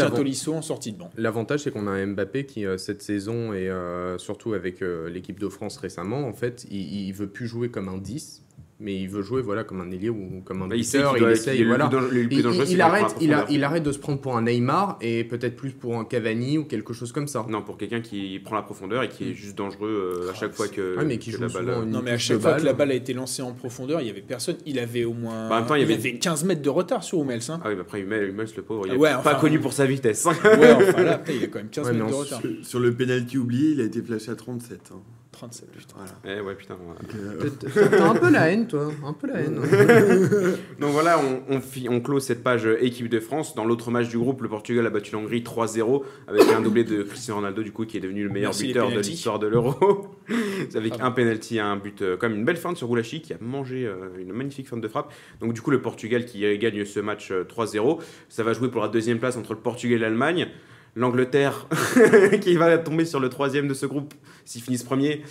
[0.54, 1.10] en sortie de banc.
[1.18, 5.10] L'avantage, c'est qu'on a un Mbappé qui, euh, cette saison, et euh, surtout avec euh,
[5.10, 8.44] l'équipe de France récemment, en fait, il, il veut plus jouer comme un 10,
[8.84, 11.18] mais il veut jouer voilà, comme un ailier ou comme un bah, il buteur.
[11.18, 11.90] Il essaye, le voilà.
[12.12, 15.24] Il, il- il arrête, il, a- il arrête de se prendre pour un Neymar et
[15.24, 17.46] peut-être plus pour un Cavani ou quelque chose comme ça.
[17.50, 20.54] Non, pour quelqu'un qui prend la profondeur et qui est juste dangereux euh, à chaque
[20.54, 20.98] fois que.
[20.98, 21.84] Ouais, mais qui que joue la balle.
[21.84, 24.08] une Non, mais à chaque fois que la balle a été lancée en profondeur, il
[24.08, 24.58] y avait personne.
[24.66, 25.50] Il avait au moins.
[25.50, 27.40] Bah, il y avait- 15 mètres de retard sur Hummels.
[27.50, 27.60] hein.
[27.64, 29.74] Ah oui, mais après, Hummels, Hummels, le pauvre, il est Ouais, pas enfin, connu pour
[29.74, 30.26] sa vitesse.
[30.26, 30.32] ouais,
[30.74, 32.42] enfin là, putain, il a quand même 15 Ouais, mais mètres de retard.
[32.42, 34.92] Sur, sur le penalty oublié, il a été flashé à 37.
[34.94, 34.98] hein.
[35.34, 35.96] 37, putain.
[35.98, 36.38] Voilà.
[36.40, 36.78] Eh ouais, putain.
[37.16, 37.50] euh,
[37.92, 38.90] T'as un peu la haine, toi.
[39.06, 39.56] Un peu la haine.
[40.80, 43.56] Donc voilà, on, on, on close cette page euh, équipe de France.
[43.56, 47.04] Dans l'autre match du groupe, le Portugal a battu l'Hongrie 3-0 avec un doublé de
[47.04, 50.08] Cristiano Ronaldo, du coup, qui est devenu le meilleur Merci buteur de l'histoire de l'Euro.
[50.76, 51.06] avec Bravo.
[51.06, 54.10] un penalty, un but, euh, comme une belle feinte sur Goulachi qui a mangé euh,
[54.20, 55.12] une magnifique feinte de frappe.
[55.42, 58.00] Donc du coup, le Portugal qui gagne ce match euh, 3-0.
[58.30, 60.48] Ça va jouer pour la deuxième place entre le Portugal et l'Allemagne.
[60.96, 61.68] L'Angleterre
[62.42, 64.14] qui va tomber sur le troisième de ce groupe
[64.46, 65.24] s'ils finissent premier.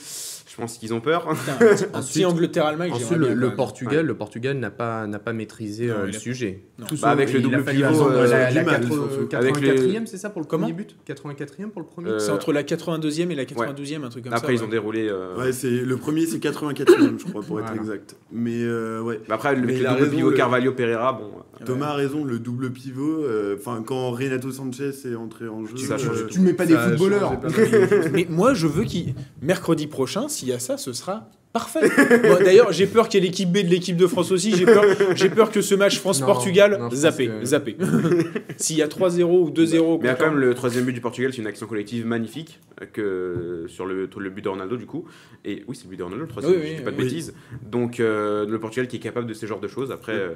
[0.52, 1.26] Je pense qu'ils ont peur.
[1.94, 3.54] Ensuite- Angleterre-Allemagne, Ensuite, le, le.
[3.54, 6.62] Portugal, le Portugal n'a pas, n'a pas maîtrisé Non, euh, le sujet.
[6.86, 9.36] Tout Bah, avec le double pivot, euh, la, la mal, 80 surtout.
[9.36, 10.94] Avec 84e, c'est ça pour le Comment premier but?
[11.08, 12.10] 84e pour le premier?
[12.10, 14.38] Euh, C'est entre la 82e et la 92e, un truc comme ça.
[14.38, 14.66] Après, ils ouais.
[14.66, 15.08] ont déroulé.
[15.08, 17.74] euh, Ouais, c'est le premier, c'est 84e, je crois, pour être Voilà.
[17.80, 18.16] exact.
[18.30, 19.20] Mais euh, ouais.
[19.28, 21.30] bah après, le, Mais le il a double raison, pivot le- Carvalho Pereira, bon.
[21.64, 23.24] Thomas a raison, le double pivot.
[23.56, 25.76] Enfin, quand Renato Sanchez est entré en jeu.
[26.28, 27.40] Tu mets pas des footballeurs.
[28.12, 29.14] Mais moi, je veux qu'il.
[29.40, 31.80] Mercredi prochain, s'il y a ça, ce sera parfait.
[32.22, 34.56] Bon, D'ailleurs, j'ai peur qu'il y ait l'équipe B de l'équipe de France aussi.
[34.56, 37.76] J'ai peur, j'ai peur que ce match France-Portugal, Non, non, je zappé, que- zappé.
[38.56, 39.98] S'il y a 3-0 ou 2-0.
[40.00, 42.06] Mais il y a quand même le troisième but du Portugal, c'est une action collective
[42.06, 42.86] magnifique euh,
[43.66, 45.04] que sur le, le but de Ronaldo du coup.
[45.44, 46.96] Et oui, c'est le but de Ronaldo le troisième, Oui, je oui, dis pas de
[46.96, 47.04] oui.
[47.04, 47.34] bêtises.
[47.70, 49.90] Donc euh, le Portugal qui est capable de ces genres de choses.
[49.92, 50.30] Après, euh,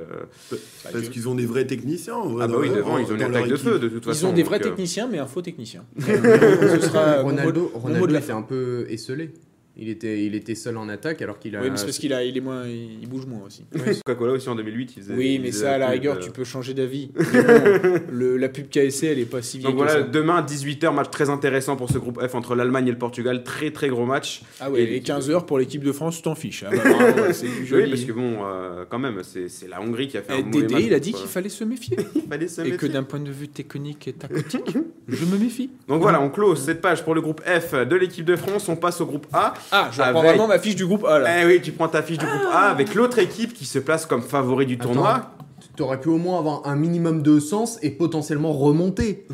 [0.93, 2.45] Parce qu'ils ont des vrais techniciens, en vrai.
[2.45, 3.67] ah bah dans oui, leur- devant ils ont une dans leur attaque de équipe.
[3.69, 4.27] feu de toute façon.
[4.27, 5.85] Ils ont des vrais euh, techniciens, mais un faux technicien.
[5.99, 9.31] ce sera mon mot- Ronaldo, mon mot Ronaldo la était un peu esselé.
[9.79, 11.61] Il était, il était seul en attaque alors qu'il a.
[11.61, 13.65] Oui, mais c'est parce qu'il a, il est moins, il bouge moins aussi.
[14.05, 15.15] Coca-Cola aussi en 2008, ils faisaient.
[15.15, 17.11] Oui, mais ça, à la rigueur, euh, tu peux changer d'avis.
[17.17, 20.09] Bon, la pub KSC, elle est pas si vieille Donc que voilà, ça.
[20.09, 23.43] demain 18h, match très intéressant pour ce groupe F entre l'Allemagne et le Portugal.
[23.45, 24.43] Très très gros match.
[24.61, 26.65] Ah ouais, Et et l'équipe 15h pour l'équipe de France, tu t'en fiches.
[26.99, 27.33] Ah bah,
[27.65, 27.85] joli.
[27.85, 30.43] Oui, parce que bon, euh, quand même, c'est c'est la Hongrie qui a fait Eh,
[30.43, 31.97] un mauvais Dédé, match il a dit qu'il fallait se méfier.
[32.15, 32.89] il fallait se et que méfier.
[32.89, 34.77] d'un point de vue technique et tactique,
[35.09, 35.71] je me méfie.
[35.89, 38.69] Donc voilà, on close cette page pour le groupe F de l'équipe de France.
[38.69, 39.55] On passe au groupe A.
[39.73, 41.43] Ah, je reprends Avec- vraiment ma fiche du groupe A là.
[41.43, 44.07] Eh oui, tu prends ta fiche du groupe A avec l'autre équipe qui se place
[44.07, 45.31] comme favori du tournoi.
[45.77, 49.27] T'aurais pu au moins avoir un minimum de sens et potentiellement remonter.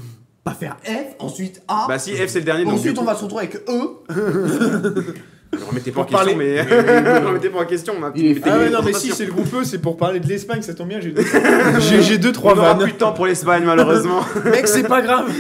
[0.45, 1.85] Pas faire F, ensuite A.
[1.87, 3.63] Bah si, F c'est le dernier, donc ensuite du on coup, va se retrouver avec
[3.69, 4.03] E.
[5.59, 6.65] ne remettez pas en Pour question, parler- mais
[7.21, 7.95] ne remettez pas en question.
[8.01, 10.63] On Ah ouais, non, mais si, c'est le groupe E, c'est pour parler de l'Espagne,
[10.63, 11.25] ça tombe bien, j'ai deux,
[11.81, 12.83] j'ai, j'ai deux, On trois n'aura vannes.
[12.85, 14.21] plus de temps pour l'Espagne malheureusement.
[14.45, 15.31] Mec, c'est pas grave.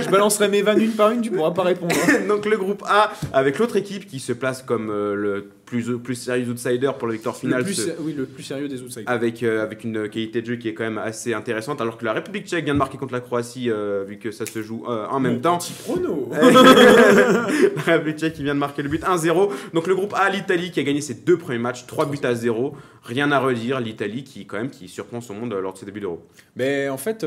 [0.00, 1.94] je balancerai mes vannes une par une, tu pourras pas répondre.
[2.08, 2.12] hein.
[2.28, 5.48] donc le groupe A avec l'autre équipe qui se place comme euh, le
[5.80, 7.64] plus, plus sérieux outsider pour la victoire Le finale.
[7.64, 9.08] plus, ce- oui, le plus sérieux des outsiders.
[9.08, 12.04] avec, euh, avec une qualité de jeu qui est quand même assez intéressante, alors que
[12.04, 14.84] la République tchèque vient de marquer contre la Croatie, euh, vu que ça se joue
[14.88, 15.58] euh, en même Mon temps.
[15.58, 16.30] Petit prono.
[17.86, 19.50] la République tchèque qui vient de marquer le but 1-0.
[19.72, 22.34] Donc le groupe A, l'Italie qui a gagné ses deux premiers matchs, 3 buts à
[22.34, 22.74] 0.
[23.04, 26.00] Rien à redire, l'Italie qui quand même qui surprend son monde lors de ses débuts
[26.00, 26.22] d'Euro.
[26.56, 27.26] Mais en fait,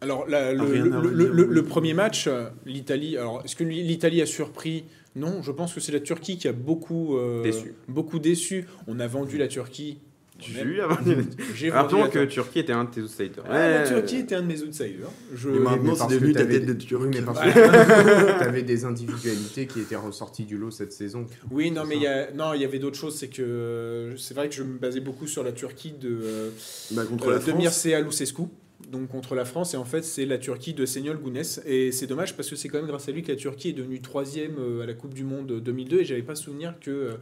[0.00, 1.32] alors la- le, Rien le- à le- redire.
[1.32, 3.16] le- le premier match, euh, l'Italie.
[3.16, 4.84] Alors, est-ce que l'Italie a surpris?
[5.16, 7.74] Non, je pense que c'est la Turquie qui a beaucoup euh, Déçu.
[7.88, 8.66] Beaucoup déçu.
[8.86, 9.98] On a vendu la Turquie
[10.38, 10.52] Tu
[11.54, 13.44] J'ai Rappelons vendu la que Turquie était un de tes outsiders.
[13.50, 13.82] Ah, la.
[13.82, 15.10] Turquie était un de mes outsiders.
[15.34, 15.50] Je...
[15.50, 18.84] Et maintenant, mais c'est parce devenu que ta tête de mais parce que t'avais des
[18.84, 21.26] individualités qui étaient ressorties du lot cette saison.
[21.50, 23.16] Oui, non, mais il y a, non, il y avait d'autres choses.
[23.18, 26.52] C'est que euh, c'est vrai que je me basais beaucoup sur la Turquie de,
[26.92, 27.52] Bah, contre euh, la de.
[27.58, 28.42] Mircea Lucescu,
[28.90, 29.74] donc contre la France.
[29.74, 31.60] Et en fait, c'est la Turquie de Senyol Gounès.
[31.64, 33.72] Et c'est dommage parce que c'est quand même grâce à lui que la Turquie est
[33.72, 36.00] devenue troisième euh, à la Coupe du Monde 2002.
[36.00, 37.14] Et j'avais pas souvenir que, euh,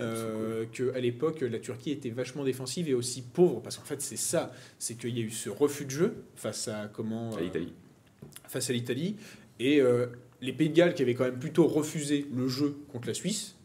[0.00, 3.60] euh, que à l'époque, la Turquie était vachement défensive et aussi pauvre.
[3.60, 4.52] Parce qu'en fait, c'est ça.
[4.78, 7.72] C'est qu'il y a eu ce refus de jeu face à comment À euh, l'Italie.
[8.48, 9.16] face à l'Italie.
[9.58, 10.06] Et euh,
[10.40, 13.56] les Pays de Galles, qui avaient quand même plutôt refusé le jeu contre la Suisse,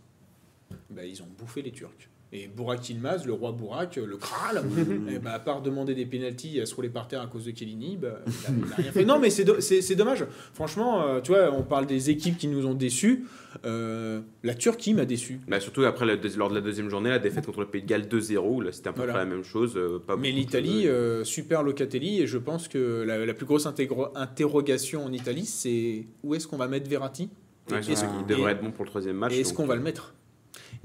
[0.90, 2.10] bah, ils ont bouffé les Turcs.
[2.34, 4.62] Et Bourak Yilmaz, le roi Bourak, le Kral,
[5.10, 7.46] eh bah, à part demander des pénalties et à se rouler par terre à cause
[7.46, 9.06] de Kellini, bah, il a- il a rien fait.
[9.06, 10.26] Non, mais c'est do- c'est c'est dommage.
[10.54, 13.26] Franchement, euh, tu vois, on parle des équipes qui nous ont déçus.
[13.66, 15.40] Euh, la Turquie m'a déçu.
[15.48, 17.88] Bah, surtout après, la lors de la deuxième journée, la défaite contre le Pays de
[17.88, 19.14] Galles 2-0, là c'était à peu Voilà.
[19.14, 19.78] près la même chose.
[19.78, 23.46] euh, pas Mais l'Italie, de- euh, super Locatelli, et je pense que la, la plus
[23.46, 23.66] grosse
[24.16, 27.30] interrogation en Italie, c'est où est-ce qu'on va mettre Verratti?
[27.72, 29.34] Ouais, est-ce- il devrait être bon pour le troisième match.
[29.34, 30.14] Et est-ce qu'on va euh, le mettre?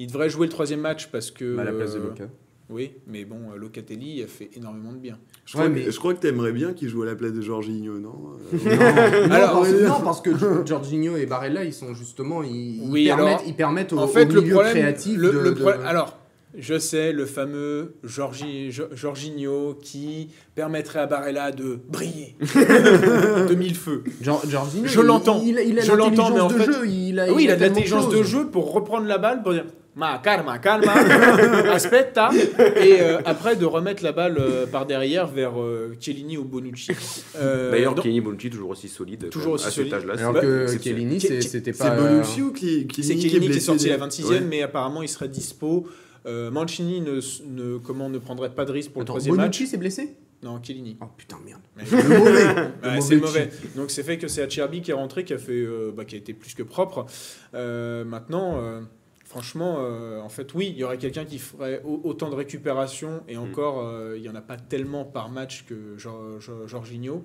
[0.01, 1.59] Il devrait jouer le troisième match parce que.
[1.59, 2.25] à la place de euh, Luca.
[2.71, 5.19] Oui, mais bon, euh, Locatelli a fait énormément de bien.
[5.45, 7.33] Je crois, Ouais, que, mais- je crois que t'aimerais bien qu'il joue à la place
[7.33, 8.15] de Jorginho, non
[8.55, 12.77] Euh, Non, Alors- parce, non, parce que Gi- Jorginho et Barella, ils sont justement, ils,
[12.85, 14.73] ils Oui, permettent, alors, ils permettent au, en fait, au le milieu problème.
[14.73, 16.17] créatif le- de, le de- problème- Alors,
[16.57, 23.75] je sais, le fameux Jorgi, Jo- Jorginho qui permettrait à Barella de briller de mille
[23.75, 24.05] feux.
[24.23, 25.43] Jor- Jorginho, Je l'entends.
[25.45, 26.87] Il, il a Je l'entends, mais en l'intelligence de fait- jeu.
[26.89, 29.53] Il a, oui, il a de tellement l'intelligence de jeu pour reprendre la balle, pour
[29.53, 29.65] dire
[29.97, 30.93] Ma calma, calma,
[31.73, 32.31] aspetta,
[32.77, 36.93] et euh, après de remettre la balle euh, par derrière vers euh, Chiellini ou Bonucci.
[37.37, 39.23] Euh, D'ailleurs, donc- Kenny Bonucci toujours aussi solide.
[39.25, 39.95] quand Toujours même, aussi à cet solide.
[39.95, 40.99] âge-là, Alors c'est que exceptionnel.
[41.03, 41.97] Kellini, c'est- c'était C'est pas.
[41.97, 44.41] Bonucci ou qui, qui, C'est Chiellini qui est sorti à la blessé 26e, Ouais.
[44.41, 45.87] mais apparemment il serait dispo.
[46.27, 49.59] Euh, Mancini ne, ne- comment, ne prendrait pas de risque pour Attends, le troisième match.
[49.59, 50.15] Bonucci s'est blessé?
[50.43, 50.97] Non, Chiellini.
[51.03, 51.61] Oh putain, merde.
[51.77, 52.45] Ouais, Le mauvais.
[52.95, 53.51] Ouais, c'est mauvais mauvais.
[53.77, 56.15] Donc c'est fait que c'est Acerbi qui est rentré, qui a fait, euh, bah, qui
[56.15, 57.07] a été plus que propre.
[57.55, 58.81] Euh, maintenant, euh,
[59.31, 63.23] franchement, euh, en fait, oui, il y aurait quelqu'un qui ferait au- autant de récupération
[63.29, 67.23] et encore, euh, il y en a pas tellement par match que Jor- Jor- Jorginho.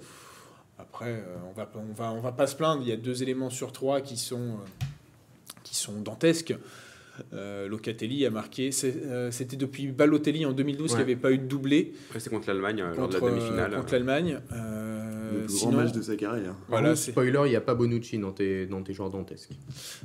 [0.77, 2.83] Après, euh, on va, on va, on va pas se plaindre.
[2.83, 4.57] Il y a deux éléments sur trois qui sont,
[5.63, 6.53] qui sont dantesques.
[7.33, 8.69] Euh, Locatelli a marqué.
[8.83, 12.29] euh, C'était depuis Balotelli en 2012 qu'il n'y avait pas eu de doublé Après, c'est
[12.29, 13.75] contre l'Allemagne euh, lors de contre, la euh, demi-finale.
[13.75, 14.39] contre l'Allemagne.
[14.53, 16.55] Euh, Le plus sinon- grand match de sa carrière.
[16.69, 19.51] Voilà, c'est- spoiler, il n'y a pas Bonucci dans tes, dans tes joueurs dantesques.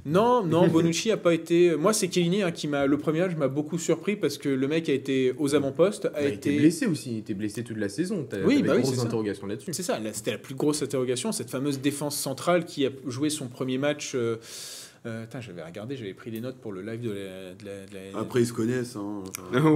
[0.07, 1.77] Non, non, Bonucci a pas été.
[1.77, 2.87] Moi, c'est Chiellini hein, qui m'a.
[2.87, 6.11] Le premier match m'a beaucoup surpris parce que le mec a été aux avant-postes, a
[6.11, 6.57] Bah, été.
[6.59, 8.27] blessé aussi, il était blessé toute la saison.
[8.29, 9.03] T'as Oui, bah oui, ça.
[9.03, 9.73] interrogations là-dessus.
[9.73, 13.31] C'est ça, là, c'était la plus grosse interrogation, cette fameuse défense centrale qui a joué
[13.31, 14.12] son premier match.
[14.14, 14.37] euh,
[15.06, 17.14] euh, j'avais regardé, j'avais pris des notes pour le live de la.
[17.14, 18.96] de la- de la- Après, ils se connaissent.
[18.96, 19.22] Hein.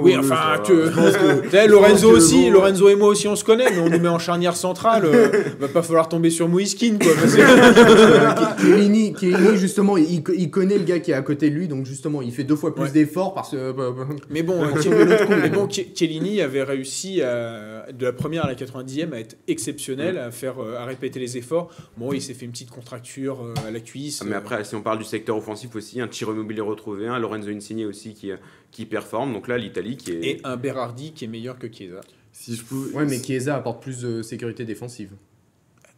[0.03, 0.91] oui, enfin, que,
[1.43, 2.51] que- sais, Lorenzo aussi, bon.
[2.53, 5.05] Lorenzo et moi aussi, on se connaît, mais on nous met en charnière centrale.
[5.07, 5.29] euh,
[5.61, 7.13] va pas falloir tomber sur Moiskin, quoi.
[7.13, 9.15] Euh, Chiellini,
[9.57, 12.33] justement, il, il connaît le gars qui est à côté de lui, donc justement, il
[12.33, 12.91] fait deux fois plus Ouais.
[12.91, 13.73] d'efforts parce que.
[13.73, 18.49] bah, bah, Mais bon, euh, mais bon, Chiellini avait réussi à- de la première à
[18.49, 21.71] la 90e à être exceptionnel, à faire, euh, à répéter les efforts.
[21.97, 24.21] Bon, il s'est fait une petite contracture euh, à la cuisse.
[24.23, 27.07] Ah, mais euh, après, si on parle du secteur offensif aussi, un tir immobilier retrouvé,
[27.07, 28.33] un Lorenzo Insigne aussi qui,
[28.73, 29.33] qui performe.
[29.33, 30.25] Donc là, l'Italie qui est.
[30.25, 32.01] et un Berardi qui est meilleur que Chiesa.
[32.33, 32.93] Si je pouvais.
[32.95, 35.13] Ouais, mais Chiesa apporte plus de sécurité défensive.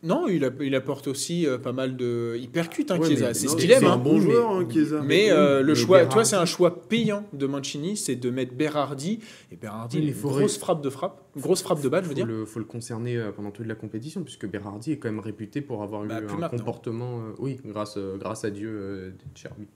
[0.07, 2.37] Non, il, a- il apporte aussi euh, pas mal de.
[2.41, 3.81] Il percute, hein, Ouais, C'est ce qu'il aime.
[3.81, 3.97] C'est un hein.
[3.99, 5.03] bon joueur, hein, Chiesa.
[5.03, 8.31] Mais euh, le mais choix, Berardi- toi, c'est un choix payant de Mancini, c'est de
[8.31, 9.19] mettre Berardi.
[9.51, 12.09] Et Berardi, une il faut grosse ré- frappe de frappe, grosse frappe de balle, je
[12.09, 12.27] veux dire.
[12.27, 15.61] le, faut le concerner euh, pendant toute la compétition, puisque Berardi est quand même réputé
[15.61, 16.59] pour avoir Bah, eu plus un maintenant.
[16.59, 17.19] comportement.
[17.19, 19.67] euh, oui, grâce, euh, grâce à Dieu euh, de Cherby.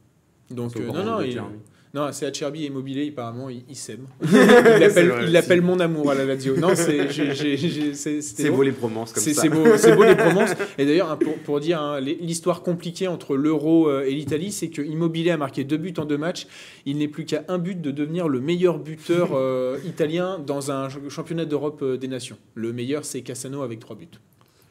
[0.51, 1.55] Donc, euh, non, non, il, Cherby.
[1.93, 4.07] Non, c'est Acerbi immobilier, apparemment, il, il s'aime.
[4.23, 6.57] il l'appelle mon amour à la Lazio.
[6.57, 9.43] Non, c'est beau les promences comme ça.
[9.43, 9.65] c'est beau,
[9.97, 10.51] beau les promences.
[10.79, 14.69] Et d'ailleurs, hein, pour, pour dire hein, l'histoire compliquée entre l'Euro euh, et l'Italie, c'est
[14.71, 16.47] que Immobilier a marqué deux buts en deux matchs.
[16.87, 20.89] Il n'est plus qu'à un but de devenir le meilleur buteur euh, italien dans un
[20.91, 22.37] ch- championnat d'Europe euh, des nations.
[22.55, 24.07] Le meilleur, c'est Cassano avec trois buts.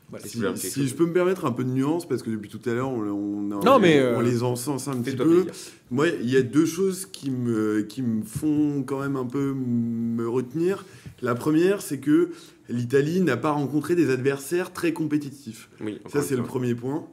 [0.09, 0.25] Voilà.
[0.55, 2.89] Si je peux me permettre un peu de nuance, parce que depuis tout à l'heure,
[2.89, 5.43] on, on, a- Non, on- mais, on euh, les encense un petit peu.
[5.43, 5.51] plaisir.
[5.91, 9.53] Moi, il y a deux choses qui me, qui me font quand même un peu
[9.53, 10.85] me retenir.
[11.21, 12.29] La première, c'est que
[12.69, 15.69] l'Italie n'a pas rencontré des adversaires très compétitifs.
[15.81, 17.05] Oui, Ça, c'est le premier point.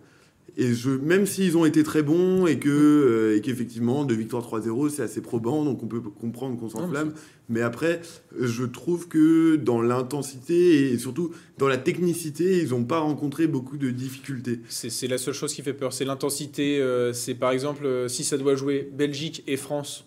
[0.58, 4.42] Et je, même s'ils ont été très bons et que euh, et qu'effectivement, deux victoires
[4.42, 7.12] 3-0, c'est assez probant, donc on peut comprendre qu'on s'enflamme.
[7.48, 8.00] Mais après,
[8.38, 13.76] je trouve que dans l'intensité et surtout dans la technicité, ils n'ont pas rencontré beaucoup
[13.76, 14.60] de difficultés.
[14.68, 15.92] C'est la seule chose qui fait peur.
[15.92, 16.80] C'est l'intensité.
[16.80, 20.06] euh, c'est par exemple, euh, si ça doit jouer Belgique et France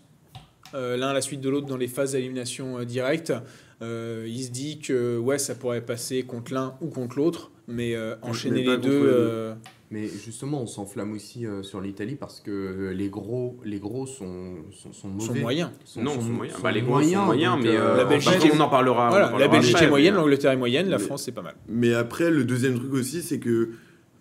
[0.73, 3.33] euh, l'un à la suite de l'autre dans les phases d'élimination directe.
[3.81, 8.63] Il se dit que ouais, ça pourrait passer contre l'un ou contre l'autre, mais enchaîner
[8.63, 9.53] les deux.
[9.91, 14.05] Mais justement, on s'enflamme aussi euh, sur l'Italie parce que euh, les gros, les gros
[14.05, 15.25] sont, sont, sont mauvais.
[15.25, 15.69] sont moyens.
[15.83, 16.57] Sont- Non, sont- sont moyens.
[16.57, 19.05] sont Bah, les gros sont moyens, donc, mais euh, la Belgique on en parlera.
[19.05, 21.03] on en Voilà, la Belgique après, est moyenne, mais, euh, l'Angleterre est moyenne, la Mais-
[21.03, 21.55] France c'est pas mal.
[21.67, 23.71] Mais après, le deuxième truc aussi, c'est que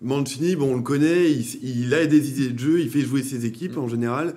[0.01, 3.21] Mancini, bon, on le connaît, il, il a des idées de jeu, il fait jouer
[3.21, 3.79] ses équipes Mm.
[3.79, 4.35] en général.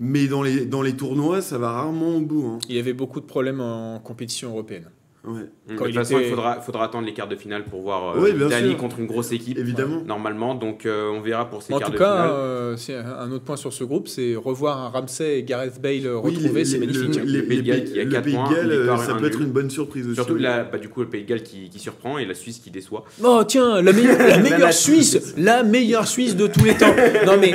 [0.00, 2.46] Mais dans les, dans les tournois, ça va rarement au bout.
[2.46, 2.58] hein.
[2.68, 4.90] Il y avait beaucoup de problèmes en compétition européenne.
[5.28, 7.82] Ouais, De Quand toute façon, était- il faudra, faudra attendre les quarts de finale pour
[7.82, 9.58] voir euh, Oui, contre une grosse équipe.
[9.58, 10.00] évidemment.
[10.06, 12.30] Normalement, donc euh, on verra pour ces En quarts tout de cas, finale.
[12.30, 15.80] euh, c'est un un autre point sur ce groupe, c'est revoir un Ramsey et Gareth
[15.82, 17.16] Bale euh, Oui, retrouvés, c'est magnifique.
[17.24, 18.96] le- Pays de les Galles qui a le quatre Pays de points, Galles, une euh,
[18.96, 19.46] ça un peut être nul.
[19.48, 20.14] une bonne surprise aussi.
[20.14, 22.58] Surtout là, bah, du coup, le Pays de Galles qui, qui surprend et la Suisse
[22.58, 23.04] qui déçoit.
[23.22, 26.94] Oh tiens, la meilleure, la meilleure la Suisse, la meilleure Suisse de tous les temps.
[27.26, 27.54] Non mais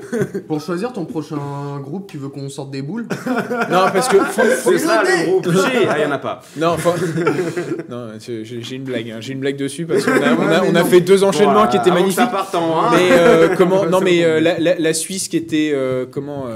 [0.48, 1.36] Pour choisir ton prochain
[1.82, 3.06] groupe, tu veux qu'on sorte des boules?
[3.26, 4.16] Non parce que
[4.62, 5.46] C'est ça le groupe
[5.88, 6.40] Ah, il y en a pas.
[6.56, 6.90] non, faut-
[7.88, 9.16] non j'ai une blague, hein.
[9.20, 10.34] j'ai une blague dessus parce qu'on a,
[10.64, 12.14] on a, on fait deux enchaînements qui étaient magnifiques.
[12.16, 12.90] Ça parte en un.
[12.92, 16.46] Mais euh, comment Non, mais euh, la, la- la Suisse qui était euh, comment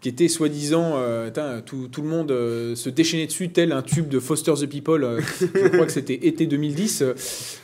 [0.00, 1.28] qui était soi-disant, euh,
[1.64, 5.02] tout, tout le monde euh, se déchaînait dessus tel un tube de Foster the People.
[5.02, 7.02] euh, je crois que c'était été 2010.
[7.02, 7.14] euh,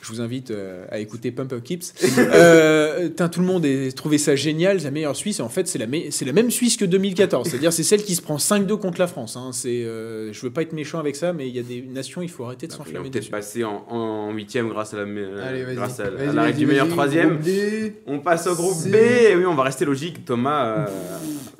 [0.02, 1.92] je vous invite euh, à écouter Pump Up Kips.
[2.34, 5.38] Euh, tout le monde a trouvé ça génial, la meilleure Suisse.
[5.38, 5.86] Et en fait, c'est la,
[6.32, 7.48] même Suisse que 2014.
[7.48, 9.36] C'est-à-dire, c'est celle qui se prend 5-2 contre la France.
[9.36, 9.50] Hein.
[9.52, 12.22] C'est, euh, je veux pas être méchant avec ça, mais il y a des nations,
[12.22, 13.30] il faut arrêter de vont s'enflammer peut-être dessus.
[13.30, 15.74] passer en, en huitième grâce à la Allez, vas-y.
[15.76, 17.38] grâce à, à Vas-y, l'arrêt vas-y, du meilleur troisième.
[18.06, 18.94] On passe au groupe B.
[18.94, 20.24] Et oui, on va rester logique.
[20.24, 20.86] Thomas.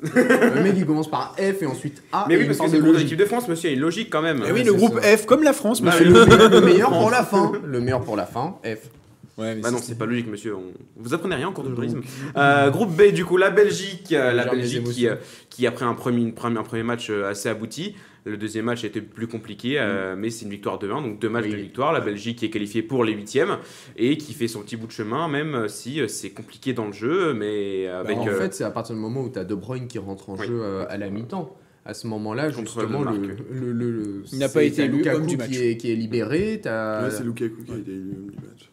[0.69, 2.25] mec, il commence par F et ensuite A.
[2.29, 3.09] Mais oui, parce que c'est le groupe de logique.
[3.11, 3.69] l'équipe de France, monsieur.
[3.69, 4.43] Il y a une logique quand même.
[4.47, 4.99] Eh oui, le groupe.
[5.01, 6.05] F, comme la France, Bah, monsieur.
[6.05, 7.51] le- Le meilleur pour la fin.
[7.65, 8.89] Le meilleur pour la fin, F.
[9.37, 10.55] Ouais, mais Bah non, c'est- pas logique, monsieur.
[10.55, 12.01] On- Vous apprenez rien en cours de tourisme.
[12.37, 15.15] Euh, groupe B, du coup, la Belgique, euh, la Belgique qui, euh,
[15.49, 17.95] qui après un premier, une première- un premier match euh, assez abouti.
[18.27, 21.29] Le deuxième match était plus compliqué, euh, mais c'est une victoire de 1, donc deux
[21.29, 21.51] matchs Oui.
[21.51, 21.93] de victoire.
[21.93, 23.57] La Belgique qui est qualifiée pour les huitièmes
[23.97, 26.91] et qui fait son petit bout de chemin, même si euh, c'est compliqué dans le
[26.93, 28.17] jeu, mais avec.
[28.17, 29.99] Bah, en euh, fait, c'est à partir du moment où tu as De Bruyne qui
[29.99, 30.47] rentre en Oui.
[30.47, 31.55] jeu euh, à la mi-temps.
[31.87, 33.41] À ce moment-là, justement, le le, Danemark.
[33.51, 36.59] le, le- le- Il n'a pas été élu Lukaku qui est, qui est libéré.
[36.65, 38.71] Ouais, c'est Lukaku qui a été élu homme du match.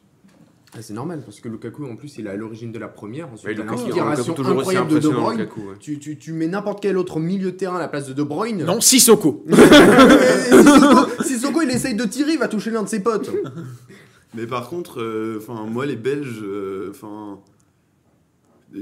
[0.75, 3.31] Ah, c'est normal, parce que Lukaku, en plus, il est à l'origine de la première.
[3.31, 5.41] Ensuite, ouais, l'inspiration incroyable de De Bruyne.
[5.41, 5.75] Lukaku, ouais.
[5.79, 8.23] Tu, tu, tu mets n'importe quel autre milieu de terrain à la place de De
[8.23, 8.64] Bruyne.
[8.64, 9.45] Non, Sissoko.
[9.51, 13.31] Sissoko, Sissoko, il essaye de tirer, il va toucher l'un de ses potes.
[14.35, 17.39] Mais par contre, euh, enfin moi les Belges, euh, enfin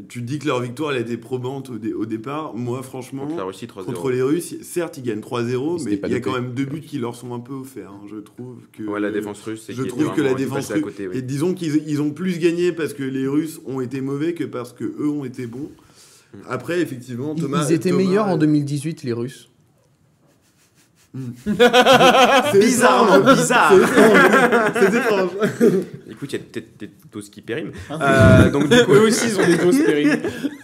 [0.08, 2.54] tu dis que leur victoire elle a été probante au, dé- au départ.
[2.54, 3.84] Moi franchement, Contre la Russie 3-0.
[3.84, 6.64] contre les Russes, certes ils gagnent 3-0, Ils mais il y a quand même deux
[6.64, 7.90] buts qui leur sont un peu offerts.
[7.90, 8.00] hein.
[8.08, 11.08] Je trouve que Ouais, la défense russe, c'est Je trouve que la défense russe- côté,
[11.08, 11.16] oui.
[11.18, 14.44] Et disons qu'ils ils ont plus gagné parce que les Russes ont été mauvais que
[14.44, 15.70] parce que eux ont été bons.
[16.32, 16.38] Mm.
[16.48, 17.66] Après, effectivement, Ils, Thomas.
[17.68, 19.49] ils étaient Thomas- meilleurs en 2018, les Russes.
[21.12, 23.72] C'est Bizarrement bizarre.
[24.74, 25.30] C'est étrange.
[26.08, 27.72] Écoute, il y a peut-être des doses qui périment.
[27.90, 30.20] Euh, donc, du coup, Eux aussi, ils ont des doses terribles.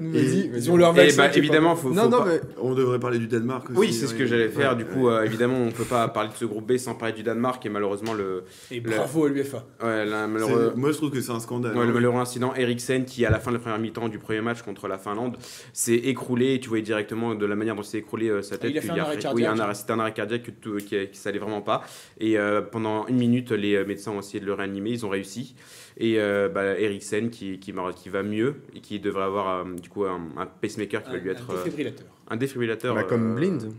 [0.00, 1.16] Vas-y, ont leur vaccin.
[1.16, 3.70] bah, je sais évidemment, faut, Non, faut non, pas- mais On devrait parler du Danemark
[3.70, 3.78] aussi.
[3.78, 4.26] Oui, c'est ce que ouais.
[4.26, 4.72] j'allais faire.
[4.72, 7.14] Ouais, du coup, euh, évidemment, on peut pas parler de ce groupe B sans parler
[7.14, 8.44] du Danemark et malheureusement le.
[8.70, 9.64] Et bravo à l'UFA.
[9.82, 11.76] ouais, la- C'est- malheureux, Moi, je trouve que c'est un scandale.
[11.76, 11.94] ouais, le hein.
[11.94, 14.88] malheureux incident Eriksen qui à la fin de la première mi-temps du premier match contre
[14.88, 15.36] la Finlande
[15.72, 16.54] s'est écroulé.
[16.54, 18.70] Et tu voyais directement de la manière dont s'est écroulé euh, sa tête.
[18.70, 19.50] il a fait un arrêt oui, cardiaque.
[19.56, 21.82] un arrêt- c'était un arrêt cardiaque que tout- qui, qui ça allait vraiment pas.
[22.18, 24.90] Et euh, pendant une minute, les médecins ont essayé de le réanimer.
[24.90, 25.54] Ils ont réussi.
[25.98, 30.04] Et euh, bah, Eriksen qui, qui, va mieux et qui devrait avoir euh, du coup
[30.04, 32.06] un, un pacemaker qui va lui être un défibrillateur.
[32.28, 33.72] un défibrillateur bah, comme euh, Blind.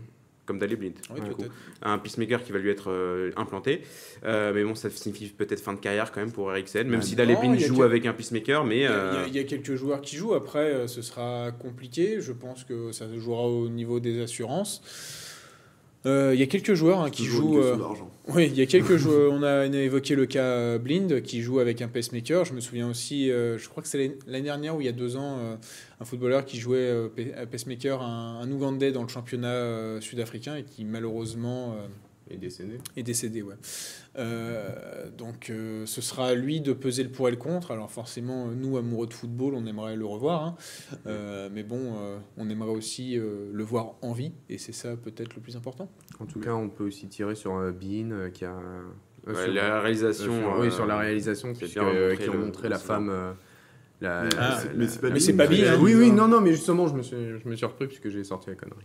[0.46, 1.20] comme Dali Blind Oui,
[1.82, 3.82] un pacemaker qui va lui être euh, implanté.
[4.24, 7.06] Euh, mais bon, ça signifie peut-être fin de carrière quand même pour Eriksen, même Ah,
[7.06, 9.26] si non, Blind joue avec un pacemaker, mais Il y, a, il y euh, a-
[9.28, 10.34] il y a quelques joueurs qui jouent.
[10.34, 12.20] Après, euh, ce sera compliqué.
[12.20, 14.82] Je pense que ça se jouera au niveau des assurances.
[16.04, 17.58] Euh, il y a quelques joueurs hein, qui jouent.
[17.58, 17.76] euh.
[18.28, 19.32] Oui, il y a quelques joueurs.
[19.32, 22.44] On a, évoqué le cas euh, Blind qui joue avec un pacemaker.
[22.44, 25.16] Je me souviens aussi, je crois que c'est l'année- dernière ou il y a deux
[25.16, 25.38] ans,
[26.00, 26.92] un footballeur qui jouait
[27.50, 31.74] pacemaker, un, un Ougandais dans le championnat sud-africain et qui malheureusement
[32.30, 32.78] est décédé.
[32.96, 33.42] est décédé.
[33.42, 33.54] Ouais.
[34.16, 37.70] Euh, donc euh, ce sera à lui de peser le pour et le contre.
[37.70, 40.44] Alors forcément, euh, nous amoureux de football, on aimerait le revoir.
[40.44, 40.54] hein.
[41.06, 44.96] Euh, mais bon, euh, on aimerait aussi euh, le voir en vie et c'est ça
[44.96, 45.90] peut-être le plus important.
[46.20, 48.52] En tout cas, on peut aussi tirer sur euh, Bean euh, qui a.
[48.52, 48.82] euh,
[49.26, 50.38] ouais, sur- la euh, réalisation.
[50.40, 53.32] sur- euh, oui, sur la réalisation, qui ont le- montré la le femme, euh,
[54.02, 55.78] La- Ah, la- mais c'est pas mais bien, c'est pas mais- bien, hein.
[55.80, 58.24] Oui, oui, non, non, mais justement, je me suis, je me suis repris puisque j'ai
[58.24, 58.80] sorti la connerie.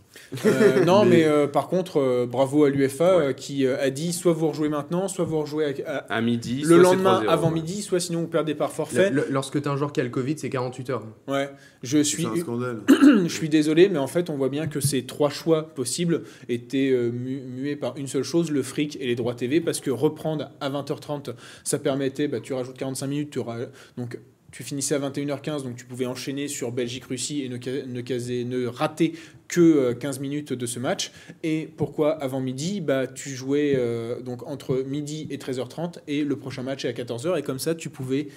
[0.46, 3.90] Euh, non, mais, Mais- euh, par contre, euh, bravo à l'UFA euh, qui euh, a
[3.90, 6.62] dit soit vous rejouez maintenant, soit vous rejouez à- à- À midi.
[6.64, 7.54] le lendemain 3-0, avant ouais.
[7.54, 9.10] midi, soit sinon vous perdez par forfait.
[9.10, 11.02] Le- le- lorsque tu as un joueur qui a le Covid, c'est 48 heures.
[11.26, 11.50] Ouais,
[11.82, 12.82] je suis, C'est un scandale.
[12.88, 16.90] je suis désolé, mais en fait, on voit bien que ces trois choix possibles étaient
[16.92, 19.90] euh, mu- mués par une seule chose, le fric et les droits TV, parce que
[19.90, 21.30] reprendre à 20h30,
[21.64, 23.56] ça permettait, bah, tu rajoutes 45 minutes, tu ra-
[23.96, 24.18] donc
[24.50, 28.44] tu finissais à 21h15, donc tu pouvais enchaîner sur Belgique-Russie et ne, ca- ne, caser-
[28.46, 29.12] ne rater
[29.46, 31.12] que euh, 15 minutes de ce match.
[31.42, 32.80] Et pourquoi avant midi?
[32.80, 36.92] Bah, Tu jouais euh, donc entre midi et 13h30 et le prochain match est à
[36.92, 37.38] 14h.
[37.38, 38.28] Et comme ça, tu pouvais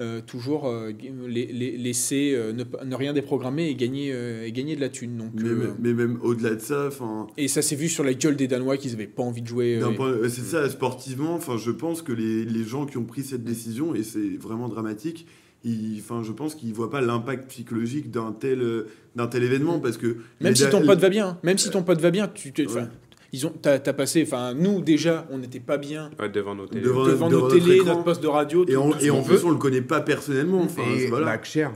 [0.00, 0.92] euh, toujours euh,
[1.28, 5.16] les- les- laisser euh, ne, rien déprogrammer et gagner, euh, et gagner de la thune.
[5.16, 8.04] Donc, Mais, euh, même- mais même au-delà de ça, enfin, et ça s'est vu sur
[8.04, 9.76] la gueule des Danois qu'ils n'avaient pas envie de jouer.
[9.82, 13.44] euh, euh, c'est ça, sportivement, je pense que les, les gens qui ont pris cette
[13.44, 15.26] décision, et c'est vraiment dramatique,
[15.98, 18.86] enfin, je pense qu'ils voient pas l'impact psychologique d'un tel, euh,
[19.16, 21.38] d'un tel événement, parce que Même si ton pote va bien, hein.
[21.42, 22.82] même si ton pote va bien, tu, tu- Ouais.
[23.32, 26.66] ils ont, t'as, t'as passé, enfin, nous déjà, on n'était pas bien Ouais, devant nos
[26.66, 26.82] télés.
[26.82, 27.86] Devant- devant devant nos notre écran.
[27.88, 28.64] notre poste de radio.
[28.64, 29.46] et tout- en, tout et en plus, veut.
[29.46, 30.60] on le connaît pas personnellement.
[30.62, 31.36] Enfin, et voilà.
[31.36, 31.72] bah, Cher.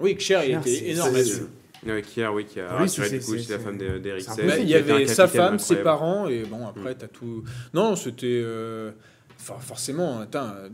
[0.00, 1.42] Oui, Cher, il était c'est- énorme C'est- là-dessus.
[1.86, 3.98] Ouais, Kier, oui, qui a oui, rassuré c'est- du coup, c'est- c'est la femme de-
[3.98, 4.32] d'Eriksen.
[4.34, 4.66] c'est Ouais, impossible.
[4.68, 5.84] il y avait sa femme, ses incroyable.
[5.84, 7.44] parents, et bon, après, t'as tout.
[7.72, 8.26] Non, c'était.
[8.44, 8.90] euh,
[9.38, 10.68] for- forcément, attends, euh,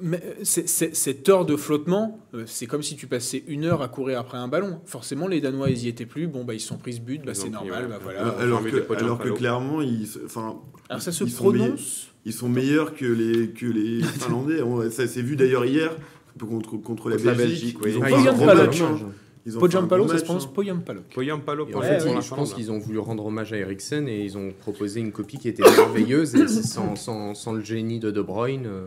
[0.00, 3.82] mais c'est- c'est- cette heure de flottement, euh, c'est comme si tu passais une heure
[3.82, 4.80] à courir après un ballon.
[4.84, 6.28] Forcément, les Danois, ils y étaient plus.
[6.28, 7.88] Bon, bah, ils se sont pris ce but, bah, c'est normal, ouais.
[7.88, 8.20] bah, voilà.
[8.20, 12.08] Alors, j'ai alors que, alors que clairement, ils, enfin, Alors, ça se ils sont prononce.
[12.24, 14.60] ils sont meilleurs que les, que les Finlandais.
[14.90, 15.90] Ça s'est vu d'ailleurs hier
[16.38, 17.78] contre, contre la Contre la Belgique.
[17.78, 17.90] Belgique, oui.
[17.92, 18.80] Ils ont Ah, fait ils un ont gros pas le match.
[18.80, 19.00] match.
[19.46, 19.68] Gros
[20.08, 20.50] ça se prononce hein.
[20.54, 21.00] Poyampalo.
[21.12, 24.38] Poyampalo, Et en fait, je pense qu'ils ont voulu rendre hommage à Eriksen et ils
[24.38, 28.10] ont proposé une copie qui était merveilleuse et c'est sans, sans, sans le génie de
[28.10, 28.86] De Bruyne euh,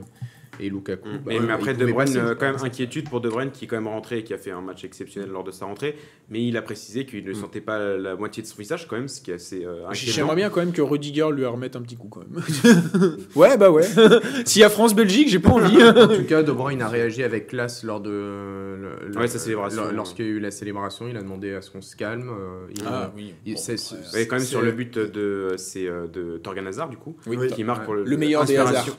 [0.59, 1.07] et Lukaku.
[1.07, 1.11] Mm.
[1.25, 2.17] bah, Mais, après, De Bruyne, passer.
[2.17, 4.37] euh, quand même inquiétude pour De Bruyne qui est quand même rentré et qui a
[4.37, 5.95] fait un match exceptionnel lors de sa rentrée.
[6.29, 7.35] Mais il a précisé qu'il ne Mm.
[7.35, 9.87] sentait pas la, la moitié de son visage, quand même, ce qui est assez euh,
[9.87, 10.11] inquiétant.
[10.13, 12.41] J'aimerais bien quand même que Rudiger lui remette un petit coup quand même.
[13.35, 13.83] ouais, bah ouais.
[14.45, 15.77] S'il y a France-Belgique, j'ai pas envie.
[16.05, 19.39] En tout cas, De Bruyne a réagi avec classe lors de le- le- Ouais, sa
[19.39, 19.83] célébration.
[19.83, 22.29] lor- Lorsqu'il y a eu la célébration, il a demandé à ce qu'on se calme.
[22.29, 23.33] euh, il- Ah oui.
[23.45, 26.37] il- Bon, c'est- après, c'est- Ouais, quand même sur le but de c'est euh, de
[26.37, 27.37] Torgan Hazard du coup Oui.
[27.53, 27.85] qui marque Ouais.
[27.85, 28.93] pour le, Le meilleur des inspiration,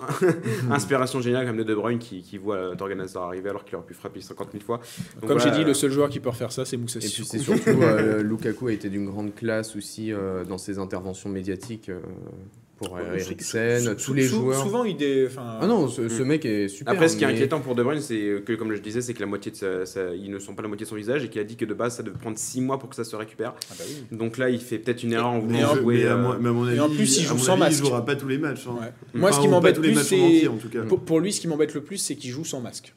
[0.71, 3.76] inspiration géniale comme de De Bruyne qui, qui voit euh, Torgan Hazard arriver alors qu'il
[3.76, 4.78] aurait pu frapper 50 000 fois.
[5.14, 7.09] Donc Comme voilà, j'ai dit, le seul joueur qui peut refaire ça, c'est Moussa Et
[7.09, 11.30] puis c'est surtout euh, Lukaku a été d'une grande classe aussi euh, dans ses interventions
[11.30, 12.01] médiatiques euh,
[12.77, 14.62] pour Ouais, Eriksen, sou- tous les sou- joueurs.
[14.62, 14.97] Souvent, il
[15.27, 16.27] enfin, Ah non, ce, ce Mm.
[16.27, 16.93] mec est super.
[16.93, 19.14] Après, ce qui est mais- inquiétant pour De Bruyne, c'est que, comme je disais, c'est
[19.14, 21.24] que la moitié de sa, sa- ils ne sont pas la moitié de son visage
[21.24, 23.05] et qu'il a dit que de base, ça devait prendre 6 mois pour que ça
[23.05, 23.55] se récupère.
[23.70, 24.16] Ah bah oui.
[24.16, 25.97] Donc là, il fait peut-être une erreur en Mais, voulant jouer.
[25.99, 27.81] mais à, euh, mais à mon avis, et en plus, il joue sans avis, masque.
[27.83, 28.66] Il jouera pas tous les matchs.
[28.68, 28.77] hein.
[28.81, 28.93] Ouais.
[29.14, 30.49] Moi, ce Enfin, qui ou pas m'embête plus, c'est.
[30.89, 32.95] Pour, pour lui, ce qui m'embête le plus, c'est qu'il joue sans masque.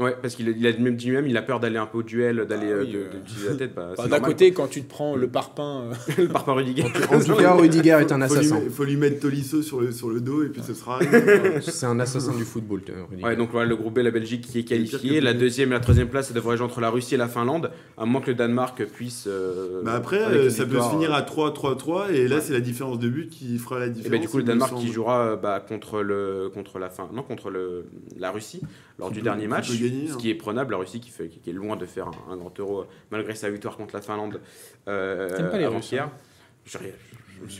[0.00, 1.98] Ouais, parce qu'il a, il a même dit lui-même, il a peur d'aller un peu
[1.98, 3.50] au duel, d'aller Ah euh, oui, de- euh.
[3.50, 3.74] la tête.
[3.74, 5.90] Bah, c'est D'un côté, quand tu te prends le parpaing.
[5.90, 6.84] euh, le parpaing Rudiger.
[7.12, 8.60] En tout cas, Rudiger est un assassin.
[8.60, 10.98] met- faut lui mettre Tolisso sur le, sur le dos et puis ce sera.
[11.60, 12.80] C'est un assassin du football,
[13.10, 13.26] Rudiger.
[13.28, 15.18] Ouais, donc voilà, le groupe B, la Belgique qui est qualifiée.
[15.20, 17.28] que La deuxième et la troisième place, ça devrait jouer entre la Russie et la
[17.28, 19.24] Finlande, à moins que le Danemark puisse.
[19.26, 22.98] euh, Bah après, euh, ça peut se finir à 3-3-3 et là, c'est la différence
[22.98, 24.10] de but qui fera la Et différence.
[24.12, 27.22] bah, du coup, le il Danemark qui jouera bah, contre, le, contre la fin, non,
[27.22, 27.84] contre le,
[28.18, 28.60] la Russie
[28.98, 30.16] lors du dernier match, ce hein.
[30.18, 30.72] qui est prenable.
[30.72, 33.34] La Russie qui, fait, qui, qui est loin de faire un, un grand euro malgré
[33.34, 34.40] sa victoire contre la Finlande
[34.88, 36.10] euh, T'aimes pas les avant-hier.
[36.64, 36.78] Russes,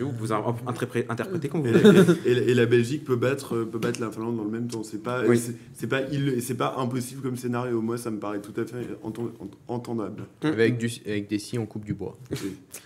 [0.02, 2.00] Où vous in- interpré- interprétez comme vous Et, voulez.
[2.26, 4.82] et- et- la Belgique peut battre, euh, peut battre la Finlande dans le même temps.
[4.82, 5.38] C'est pas, Oui.
[5.38, 6.00] c'est- c'est pas,
[6.40, 7.80] c'est impossible comme scénario.
[7.80, 10.24] Moi, ça me paraît tout à fait enten- ent- entendable.
[10.42, 12.16] Avec, du, avec des scies, on coupe du bois.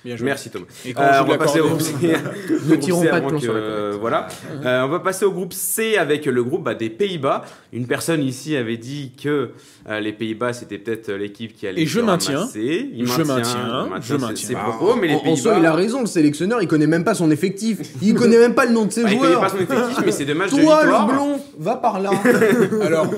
[0.04, 0.26] Bien joué.
[0.26, 0.66] Merci Thomas.
[0.84, 2.68] Et Euh, on on joue de va passer au l'accordéon, groupe C.
[2.70, 3.96] Ne tirons C pas de avant plomb que- sur la euh.
[4.00, 4.28] Voilà.
[4.64, 7.44] Euh, on va passer au groupe C avec le groupe bah, des Pays-Bas.
[7.72, 9.50] Une personne ici avait dit que
[9.88, 11.82] euh, les Pays-Bas c'était peut-être l'équipe qui allait.
[11.82, 12.46] Et je maintiens.
[12.54, 14.54] Il Je maintiens, je maintiens.
[14.54, 15.58] Bah, propos, mais les soi, Pays-Bas.
[15.58, 17.78] il a raison, le sélectionneur, il connaît même pas son effectif.
[18.02, 19.42] Il connaît même pas le nom de ses bah, il connaît joueurs.
[19.42, 21.06] pas son effectif, mais c'est deux matchs de Toi, victoire.
[21.08, 22.10] le blond, va par là.
[22.82, 23.10] Alors,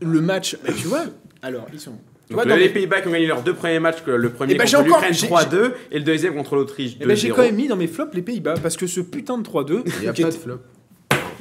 [0.00, 1.02] le match, bah, tu vois,
[1.42, 1.92] alors, ils sont.
[2.30, 4.74] Donc vois, les Pays-Bas qui ont gagné leurs deux premiers matchs, le premier j'ai contre
[4.76, 6.98] encore- l'Ukraine j'ai- 3-2 et le deuxième contre l'Autriche 2-0.
[7.00, 9.36] Eh ben, j'ai quand même mis dans mes flops les Pays-Bas parce que ce putain
[9.36, 9.82] de 3-2.
[9.98, 10.58] Il y a pas de flop.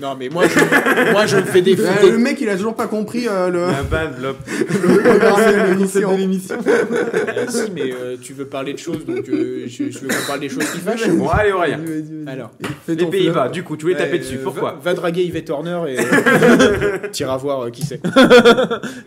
[0.02, 1.80] Non, mais moi je, moi, je me fais des.
[1.80, 3.64] Euh, le mec, il a toujours pas compris euh, le.
[3.66, 4.36] Un bad flop.
[4.48, 6.58] le- Le de l'émission.
[6.66, 10.28] Euh, si, mais euh, tu veux parler de choses, donc euh, je, je veux qu'on
[10.28, 11.08] parle des choses qui fâchent.
[11.10, 11.80] Bon, allez, Aurélien.
[12.28, 12.52] Alors,
[12.86, 14.38] Fais Les Pays-Bas, du coup, tu voulais taper dessus.
[14.44, 18.02] Pourquoi va, draguer Yvette Horner et euh, t'iras voir euh, qui c'est.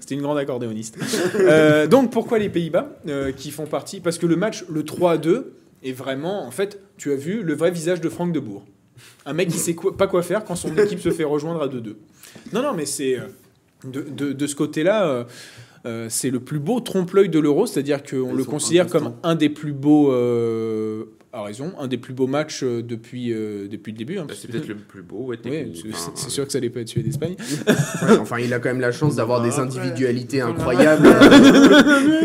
[0.01, 0.97] C'était une grande accordéoniste.
[1.39, 4.01] Euh, donc pourquoi les Pays-Bas euh, qui font partie?
[4.01, 5.45] Parce que le match, le 3-2,
[5.85, 8.65] est vraiment, en fait, tu as vu le vrai visage de Franck Debourg.
[9.27, 11.69] Un mec qui sait quoi- pas quoi faire quand son équipe se fait rejoindre à
[11.69, 11.97] 2-2.
[12.53, 13.23] Non, non, mais c'est euh,
[13.85, 15.07] de, de- de ce côté-là.
[15.07, 15.25] euh,
[15.85, 19.49] Euh, c'est le plus beau trompe-l'œil de l'Euro, c'est-à-dire qu'on le considère comme un des
[19.49, 23.97] plus beaux, euh, a raison, un des plus beaux matchs euh, depuis, euh, depuis le
[23.99, 24.19] début.
[24.19, 25.25] hein, Bah, c'est peut-être le plus beau.
[25.25, 25.87] Ouais, Oui, technique.
[26.15, 27.37] c'est- sûr que ça allait pas être celui d'Espagne.
[28.03, 31.09] Ouais, enfin, il a quand même la chance d'avoir des individualités incroyables.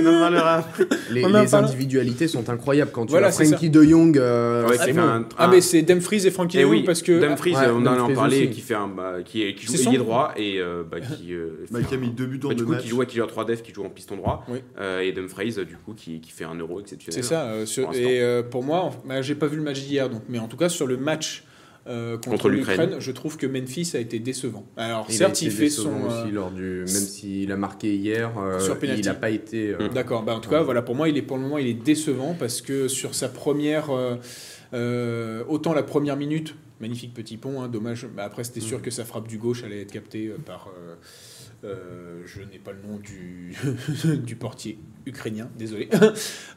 [1.12, 2.92] les individualités sont incroyables.
[2.92, 5.02] Quand tu Voilà, as Frankie de Jong, euh, Ouais, bon.
[5.02, 7.20] un- Ah, un- mais c'est Dumfries et Frankie Eh de Jong oui, parce que.
[7.20, 9.98] Dumfries, Ouais, on en a parlé, qui fait un, bah, qui, est, qui joue ailier
[10.00, 11.34] droit et euh, bah, qui,
[11.72, 12.82] Bah, qui a mis deux buts en du deux coup, matchs.
[12.84, 14.46] qui joue, ouais, qui joue à 3 def, qui joue en piston droit,
[15.02, 17.24] et Dumfries, du coup, qui, qui fait un euro exceptionnel.
[17.24, 17.54] C'est ça.
[17.94, 20.58] et pour moi, en- bah, j'ai pas vu le match d'hier, donc, mais en tout
[20.58, 21.44] cas sur le match
[21.88, 22.96] euh, contre, Contre l'Ukraine.
[23.00, 24.66] je trouve que Memphis a été décevant.
[24.76, 25.90] Alors Il a certes, été il fait son.
[26.10, 29.70] euh, aussi lors du, même s'il a marqué hier, euh, Sur il n'a pas été.
[29.74, 29.94] euh, Mm.
[29.94, 30.24] D'accord.
[30.24, 32.36] Bah, en tout cas, voilà, pour moi, il est pour le moment, il est décevant
[32.38, 34.16] parce que sur sa première, euh,
[34.74, 38.06] euh, autant la première minute, magnifique petit pont, hein, dommage.
[38.14, 40.70] Bah, après, c'était sûr que sa frappe du gauche allait être captée euh, par.
[41.64, 43.56] Euh, je n'ai pas le nom du,
[44.24, 45.90] du portier ukrainien, désolé.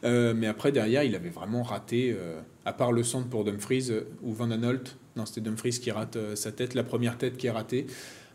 [0.03, 3.89] Euh, mais après, derrière, il avait vraiment raté, euh, à part le centre pour Dumfries
[4.21, 4.97] ou Van Aanholt.
[5.15, 7.87] Non, c'était Dumfries qui rate sa tête, la première tête qui est ratée.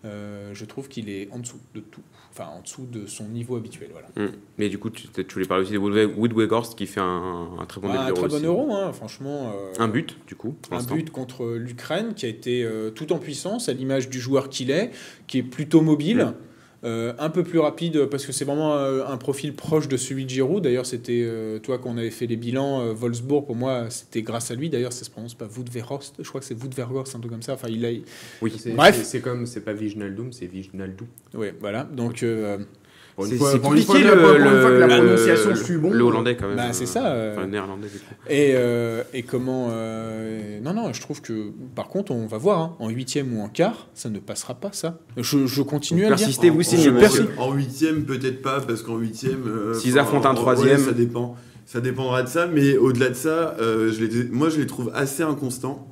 [0.04, 2.00] Je trouve qu'il est en dessous de tout,
[2.30, 3.88] enfin en dessous de son niveau habituel.
[3.90, 4.06] Voilà.
[4.14, 4.34] Mm.
[4.56, 7.48] Mais du coup, tu, tu voulais parler aussi de Wood- Wood Weghorst qui fait un,
[7.58, 8.44] un très bon Ah, début un très bon aussi.
[8.44, 9.52] euro, hein, franchement.
[9.80, 12.64] Un but, du coup, Un but contre l'Ukraine qui a été
[12.94, 14.92] tout en puissance, à l'image du joueur qu'il est,
[15.26, 16.18] qui est plutôt mobile.
[16.18, 16.34] Mm.
[16.84, 20.24] Euh, un peu plus rapide parce que c'est vraiment euh, un profil proche de celui
[20.24, 20.62] de Giroud.
[20.62, 23.46] D'ailleurs, c'était euh, toi quand on avait fait les bilans Wolfsburg.
[23.46, 24.68] Pour moi, c'était grâce à lui.
[24.70, 26.16] D'ailleurs, ça se prononce pas Woodverhorst.
[26.22, 27.54] Je crois que c'est Woodverhorst, un truc comme ça.
[27.54, 27.90] Enfin, il a.
[28.42, 28.52] Oui.
[28.58, 29.02] C'est, Bref.
[29.02, 31.06] c'est- comme, c'est pas Viginaldum, c'est Viginaldou.
[31.34, 31.84] Ouais, voilà.
[31.84, 32.24] Donc,
[33.16, 34.70] Pour une C'est fois- c'est pour une fois compliqué que la- le, pour une fois
[34.70, 35.90] que la prononciation le- suit bon.
[35.90, 36.56] le hollandais quand même.
[36.58, 37.32] Bah, c'est euh, ça, euh.
[37.32, 38.14] Enfin, le néerlandais du coup.
[38.28, 39.68] Et, euh, et comment.
[39.70, 41.50] euh, non, non, je trouve que.
[41.74, 42.60] Par contre, on va voir.
[42.60, 44.98] hein, en huitième ou en quart, ça ne passera pas, ça.
[45.16, 46.26] Je, je continue à le dire.
[46.26, 46.90] Persistez, vous En- signez,
[47.38, 49.44] en- huitième, peut-être pas, parce qu'en huitième.
[49.48, 50.78] euh, S'ils affrontent un troisième.
[50.78, 51.36] ça dépend.
[51.64, 54.92] Ça dépendra de ça, mais au-delà de ça, euh, je les, moi je les trouve
[54.94, 55.88] assez inconstants.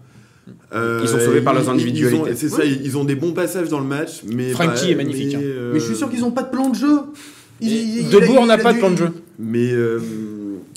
[0.75, 2.35] Euh, Ils sont sauvés par leurs individualités.
[2.35, 4.51] C'est ça, ils ont des bons passages dans le match, mais.
[4.51, 5.41] Frankie pas- est magnifique, Mais, hein.
[5.43, 6.99] euh, Mais je suis sûr qu'ils n'ont pas de plan de jeu.
[7.61, 7.71] Il-
[8.01, 9.09] il Debout, on n'a pas de plan de jeu.
[9.39, 9.99] Mais euh,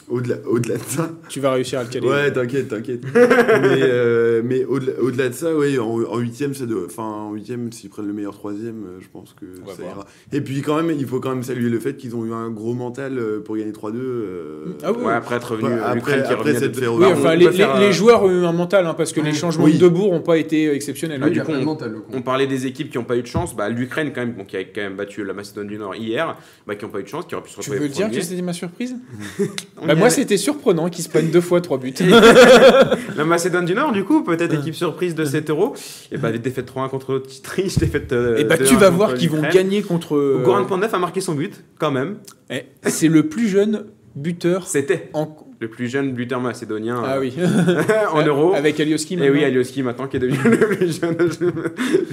[0.09, 1.09] au-delà au-delà de ça.
[1.29, 2.07] Tu vas réussir à le caler.
[2.07, 3.01] Ouais, t'inquiète, t'inquiète.
[3.13, 7.33] mais euh, mais au-delà au-delà de ça, ouais, en, en huitième, ça doit- enfin en
[7.33, 10.05] huitième, s'ils prennent le meilleur troisième, euh, je pense que va ça ira.
[10.31, 12.49] Et puis quand même, il faut quand même saluer le fait qu'ils ont eu un
[12.49, 13.93] gros mental euh, pour gagner 3-2.
[13.95, 15.03] euh, Ah oui.
[15.03, 18.53] Ouais, après être revenu Après- après de- fait Oui, enfin, les, joueurs ont eu un
[18.53, 19.73] mental, hein, parce que les changements Oui.
[19.77, 21.19] de Debourg n'ont pas été exceptionnels.
[21.31, 23.55] Du coup, on- mental, parlait des équipes qui n'ont pas eu de chance.
[23.55, 26.37] Bah, L'Ukraine, quand même, bon, qui a quand même battu la Macédoine du Nord hier,
[26.65, 28.05] bah, qui n'ont pas eu de chance, qui aurait pu se tu retrouver veux dire
[28.07, 28.19] premier.
[28.19, 28.95] que c'était ma surprise
[29.87, 31.93] Bah, Moi, c'était surprenant qu'ils se prennent deux fois trois buts.
[33.15, 35.73] La Macédoine du Nord, du coup, peut-être équipe surprise de 7 euros.
[36.11, 38.11] Et bah, défaite 3-1 contre l'Autriche, défaite.
[38.13, 40.15] euh, Et bah, 2-1 tu vas voir qu'ils vont gagner contre.
[40.15, 42.17] euh, Goran Pandev a marqué son but, quand même.
[42.49, 43.85] eh, C'est le plus jeune
[44.15, 45.35] buteur C'était en.
[45.59, 47.33] Le plus jeune buteur macédonien Ah euh, oui.
[48.11, 48.53] en euros.
[48.53, 49.15] Avec Alioski.
[49.15, 49.47] Et oui, maintenant.
[49.47, 51.17] Alioski maintenant qui est devenu le plus jeune.
[51.17, 51.51] le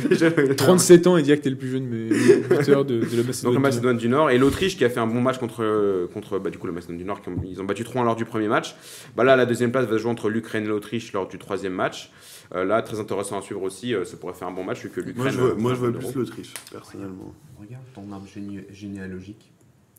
[0.08, 2.08] plus jeune- 37 ans et dire que t'es le plus jeune mais-
[2.56, 3.42] buteur de, de la Macédoine.
[3.42, 6.38] Donc la Macédoine du Nord et l'Autriche qui a fait un bon match contre, contre
[6.38, 7.20] bah, du coup, la Macédoine du Nord.
[7.20, 8.76] qui ont- ils ont battu 3-1 lors du premier match.
[9.16, 11.74] Bah, là, la deuxième place va se jouer entre l'Ukraine et l'Autriche lors du troisième
[11.74, 12.10] match.
[12.54, 13.94] Euh, là, très intéressant à suivre aussi.
[13.94, 15.24] euh, ça pourrait faire un bon match vu que l'Ukraine.
[15.24, 17.34] Moi, je vois, moi, je vois plus l'Autriche, personnellement.
[17.58, 19.50] Regarde ton arbre géné- généalogique.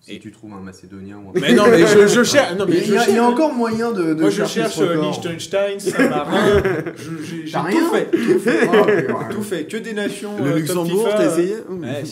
[0.05, 1.41] Si Et- tu trouves un Macédonien ou un.
[1.41, 2.53] Mais non, mais je, je cherche.
[2.59, 4.13] Non, mais il, je y a, il y a cherche- encore moyen de.
[4.13, 5.01] de Moi, je cherche ce euh.
[5.01, 6.61] Liechtenstein, Saint-Marin.
[6.95, 8.11] Je- J'ai tout rien fait.
[8.11, 8.67] Tout fait.
[8.69, 9.07] Ouais.
[9.31, 9.63] Tout fait.
[9.65, 10.33] Que des nations.
[10.39, 12.03] euh, Le top Luxembourg, t'as euh, essayé Ouais,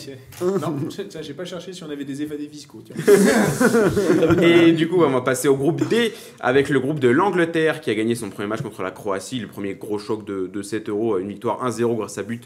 [0.60, 0.76] non,
[1.22, 2.82] j'ai pas cherché si on avait des évadés fiscaux.
[2.84, 2.96] tiens.
[4.42, 7.90] Et du coup, on va passer au groupe D avec le groupe de l'Angleterre qui
[7.90, 10.88] a gagné son premier match contre la Croatie, le premier gros choc de, de 7
[10.88, 12.42] euros, une victoire 1-0 grâce à but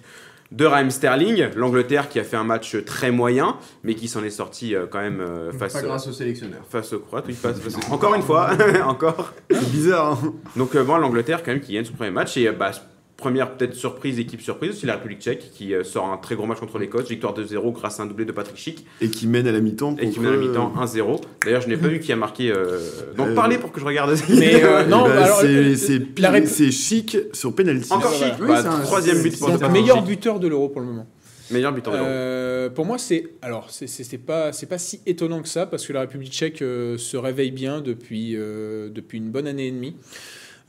[0.51, 1.49] de Raheem Sterling.
[1.57, 5.01] L'Angleterre qui a fait un match très moyen, mais qui s'en est sorti euh, quand
[5.01, 6.61] même euh, face, Pas grâce au sélectionneur.
[6.69, 7.25] face aux Croates.
[7.29, 8.51] Oui, face- face- Encore une fois,
[8.87, 9.33] encore.
[9.51, 10.35] C'est bizarre, hein.
[10.57, 12.71] Donc euh, bon, l'Angleterre quand même qui gagne son premier match et euh, bah,
[13.19, 16.47] première peut-être surprise, équipe surprise aussi la République Tchèque qui euh, sort un très gros
[16.47, 19.47] match contre l'Écosse, victoire 2-0 grâce à un doublé de Patrick Schick Et qui mène
[19.49, 19.97] à la mi-temps.
[20.01, 21.21] et qui mène à la mi-temps 1-0.
[21.45, 22.51] D'ailleurs, je n'ai pas vu qui a marqué.
[22.51, 22.79] euh,
[23.17, 24.17] Donc Euh, parlez pour que je regarde.
[24.31, 27.93] Mais euh, Eh non, ben, alors, c'est- euh, c'est c'est chic sur penalty.
[27.93, 28.27] Encore Voilà.
[28.33, 30.69] Schick, Oui, bah, c'est un- troisième c'est- but c'est pour Patrick meilleur buteur de l'Euro
[30.69, 31.07] pour le moment.
[31.51, 32.09] Meilleur buteur de l'Euro.
[32.11, 35.67] Euh, pour moi, c'est alors c'est- c'est c'est pas c'est pas si étonnant que ça
[35.67, 39.67] parce que la République Tchèque euh, se réveille bien depuis euh, depuis une bonne année
[39.67, 39.97] et demie.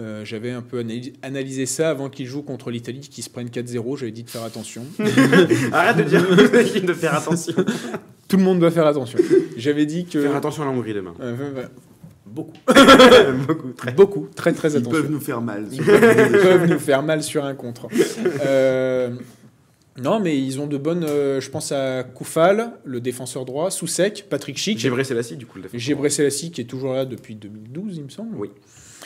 [0.01, 3.49] Euh, J'avais un peu analy- analysé ça avant qu'ils jouent contre l'Italie, qui se prennent
[3.49, 3.97] 4-0.
[3.97, 4.83] J'avais dit de faire attention.
[5.73, 6.21] Arrête de dire
[6.85, 7.53] de faire attention.
[8.27, 9.19] Tout le monde doit faire attention.
[9.57, 11.13] J'avais dit que Faire attention à la Hongrie demain.
[11.19, 11.67] Euh, euh, euh,
[12.25, 12.53] beaucoup,
[13.47, 13.91] Beaucoup, très.
[13.91, 14.91] beaucoup, très très Ils attention.
[15.01, 15.67] peuvent nous faire mal.
[15.71, 17.87] Ils peuvent nous faire mal sur un contre.
[18.45, 19.09] Euh,
[20.01, 21.03] Non, mais ils ont de bonnes.
[21.03, 25.35] euh, je pense à Koufal, le défenseur droit, Soussek, Patrick Schick, J'ai bressé la scie,
[25.35, 25.79] du coup, le défenseur.
[25.81, 28.35] Gébré Selassie qui est toujours là depuis 2012, il me semble.
[28.37, 28.49] Oui.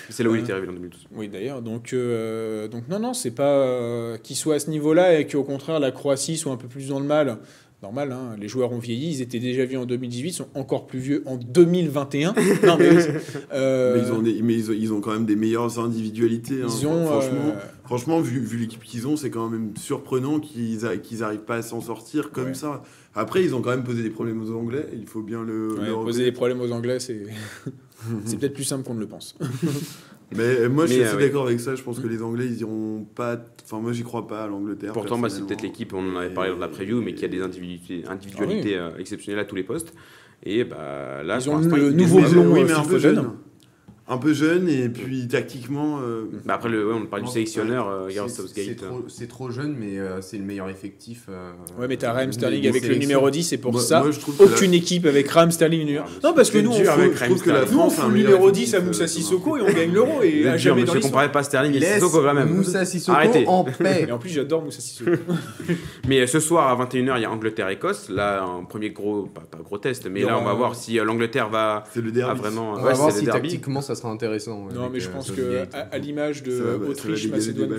[0.09, 1.07] C'est là où il Euh, était arrivé en 2012.
[1.15, 1.61] Oui, d'ailleurs.
[1.61, 5.43] Donc, euh, donc non, non, c'est pas euh, qu'il soit à ce niveau-là et qu'au
[5.43, 7.37] contraire la Croatie soit un peu plus dans le mal.
[7.81, 10.87] Normal, hein, les joueurs ont vieilli, ils étaient déjà vieux en 2018, ils sont encore
[10.87, 12.33] plus vieux en 2021.
[12.65, 12.89] non, mais,
[13.51, 16.61] euh, Mais, ils ont, des- mais ils, ont, ils ont quand même des meilleures individualités.
[16.63, 16.67] hein.
[16.69, 20.85] ils ont, franchement, euh, franchement, vu, vu l'équipe qu'ils ont, c'est quand même surprenant qu'ils
[20.85, 22.53] a- qu'ils arrivent pas à s'en sortir comme Ouais.
[22.53, 22.83] ça.
[23.15, 24.85] Après, ils ont quand même posé des problèmes aux Anglais.
[24.93, 25.73] Il faut bien le.
[25.77, 27.23] ouais, le poser des problèmes aux Anglais, c'est
[28.25, 29.35] c'est peut-être plus simple qu'on ne le pense.
[30.35, 31.23] Mais euh, moi, je suis euh, assez oui.
[31.23, 31.75] d'accord avec ça.
[31.75, 33.37] Je pense que les Anglais, ils iront pas.
[33.63, 34.93] Enfin, moi, j'y crois pas à l'Angleterre.
[34.93, 37.27] Pourtant, bah, c'est peut-être l'équipe, on en avait parlé dans la preview, mais qui a
[37.27, 39.93] des individualités, individualités euh, exceptionnelles à tous les postes.
[40.43, 43.31] Et bah, là, Ils ont le nouveau blond, oui, euh, mais un peu jeune.
[44.05, 45.99] Un peu jeune, et puis tactiquement.
[46.01, 48.83] euh, Bah, après, le, ouais, on parle du sélectionneur, euh, Gareth C'est- Southgate.
[49.07, 51.27] C'est trop, jeune, mais euh, c'est le meilleur effectif.
[51.29, 54.11] euh, Ouais, mais t'as Raheem Sterling avec le numéro 10, et pour moi- ça, moi,
[54.11, 56.05] la- aucune équipe avec Raheem Sterling numéro.
[56.05, 57.73] Ah, Non, parce que nous, on fout- avec trouve que la Sterling.
[57.77, 59.93] nous, on France fout le numéro 10 à effectif, Moussa euh, Sissoko et on gagne
[59.93, 60.21] l'euro.
[60.21, 61.31] Et à jamais dans l'histoire.
[61.31, 62.49] pas Sterling et Sissoko quand même.
[62.53, 63.45] Moussa Sissoko Arrêtez.
[63.47, 64.05] en paix.
[64.09, 65.11] Et en plus, j'adore Moussa Sissoko.
[66.09, 68.09] Mais euh, ce soir à 21h, il y a Angleterre-Écosse.
[68.09, 71.05] Là, un premier gros, pas, pas gros test, mais là, on va voir si euh,
[71.05, 72.41] l'Angleterre va, C'est le va derby.
[72.41, 72.71] vraiment.
[72.73, 74.67] On va voir c'est si tactiquement ça sera intéressant.
[74.73, 77.27] Non, avec, mais je euh, pense que à, à l'image de Ça va- ça Autriche,
[77.27, 77.71] Macédoine,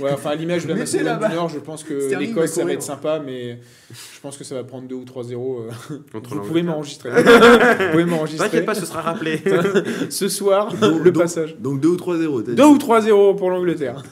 [0.00, 2.72] ouais, enfin à l'image de la Macédoine du Nord, je pense que l'Écosse ça va
[2.72, 3.58] être sympa, mais
[3.92, 5.12] je pense que ça va prendre 2 ou 3-0.
[5.12, 5.70] euh,
[6.12, 6.42] contre Vous l'Angleterre.
[6.48, 7.10] pouvez m'enregistrer.
[7.22, 8.46] Vous pouvez m'enregistrer.
[8.48, 9.40] T'inquiète pas, ce sera rappelé.
[10.10, 11.56] Ce soir, le passage.
[11.58, 12.42] Donc 2 ou 3-0.
[12.44, 12.62] t'as 2 dit.
[12.62, 14.02] ou 3-0 pour l'Angleterre.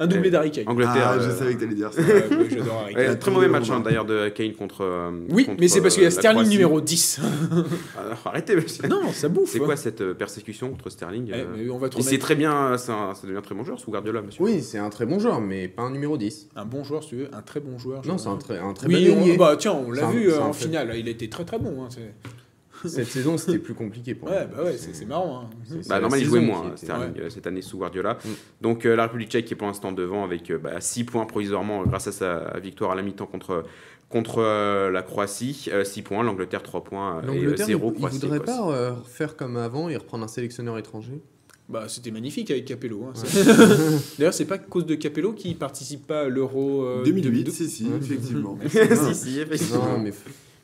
[0.00, 0.30] Un doublé Ouais.
[0.30, 0.68] d'Harry Kane.
[0.68, 1.14] Angleterre.
[1.14, 2.00] Ah, je savais que t'allais dire ça.
[2.00, 3.18] Ouais, ouais, J'adore Harry ouais, Kane.
[3.18, 4.82] très mauvais match hein, d'ailleurs de Kane contre.
[4.84, 7.20] euh, Oui, mais c'est parce qu'il y a Sterling numéro 10.
[7.96, 8.86] Ah, arrêtez, monsieur.
[8.88, 9.50] Non, ça bouffe.
[9.50, 12.92] C'est quoi cette persécution contre Sterling Eh, euh, mais on va c'est très bien, c'est
[12.92, 14.42] un- ça devient un très bon joueur sous Guardiola, monsieur.
[14.42, 16.48] Oui, c'est un très bon joueur, mais pas un numéro 10.
[16.56, 18.06] un bon joueur, si tu veux, un très bon joueur.
[18.06, 20.40] Non, c'est un très, un très Oui, bon on- bah tiens, on l'a vu euh,
[20.40, 20.66] un en fait.
[20.66, 20.92] finale.
[20.96, 21.82] Il était très très bon.
[21.84, 22.14] hein, c'est-
[22.88, 24.54] Cette saison, c'était plus compliqué pour Ouais, lui.
[24.56, 25.40] bah ouais, c'est marrant.
[25.42, 25.50] hein.
[25.88, 27.20] Bah, normal, il jouait moins, était- Sterling, ouais.
[27.22, 28.14] euh, cette année sous Guardiola.
[28.24, 28.28] Mm.
[28.60, 31.86] Donc, euh, la République tchèque qui est pour l'instant devant avec 6 points provisoirement euh,
[31.86, 33.64] grâce à sa victoire à la mi-temps contre,
[34.08, 35.68] contre euh, la Croatie.
[35.84, 38.18] 6 points, l'Angleterre 3 points euh, et L'Angleterre, 0 il, il Croatie.
[38.20, 38.46] voudrait Écosse.
[38.56, 41.20] pas euh, faire comme avant et reprendre un sélectionneur étranger?
[41.68, 43.04] Bah, c'était magnifique avec Capello.
[43.04, 43.12] hein.
[43.14, 43.44] C'est-
[44.18, 47.68] D'ailleurs, c'est pas à cause de Capello qui participe pas à l'Euro euh, 2008, si,
[47.68, 47.90] si, Ouais.
[48.00, 48.58] effectivement.
[48.66, 49.84] si, si, effectivement.
[49.96, 50.12] Non, mais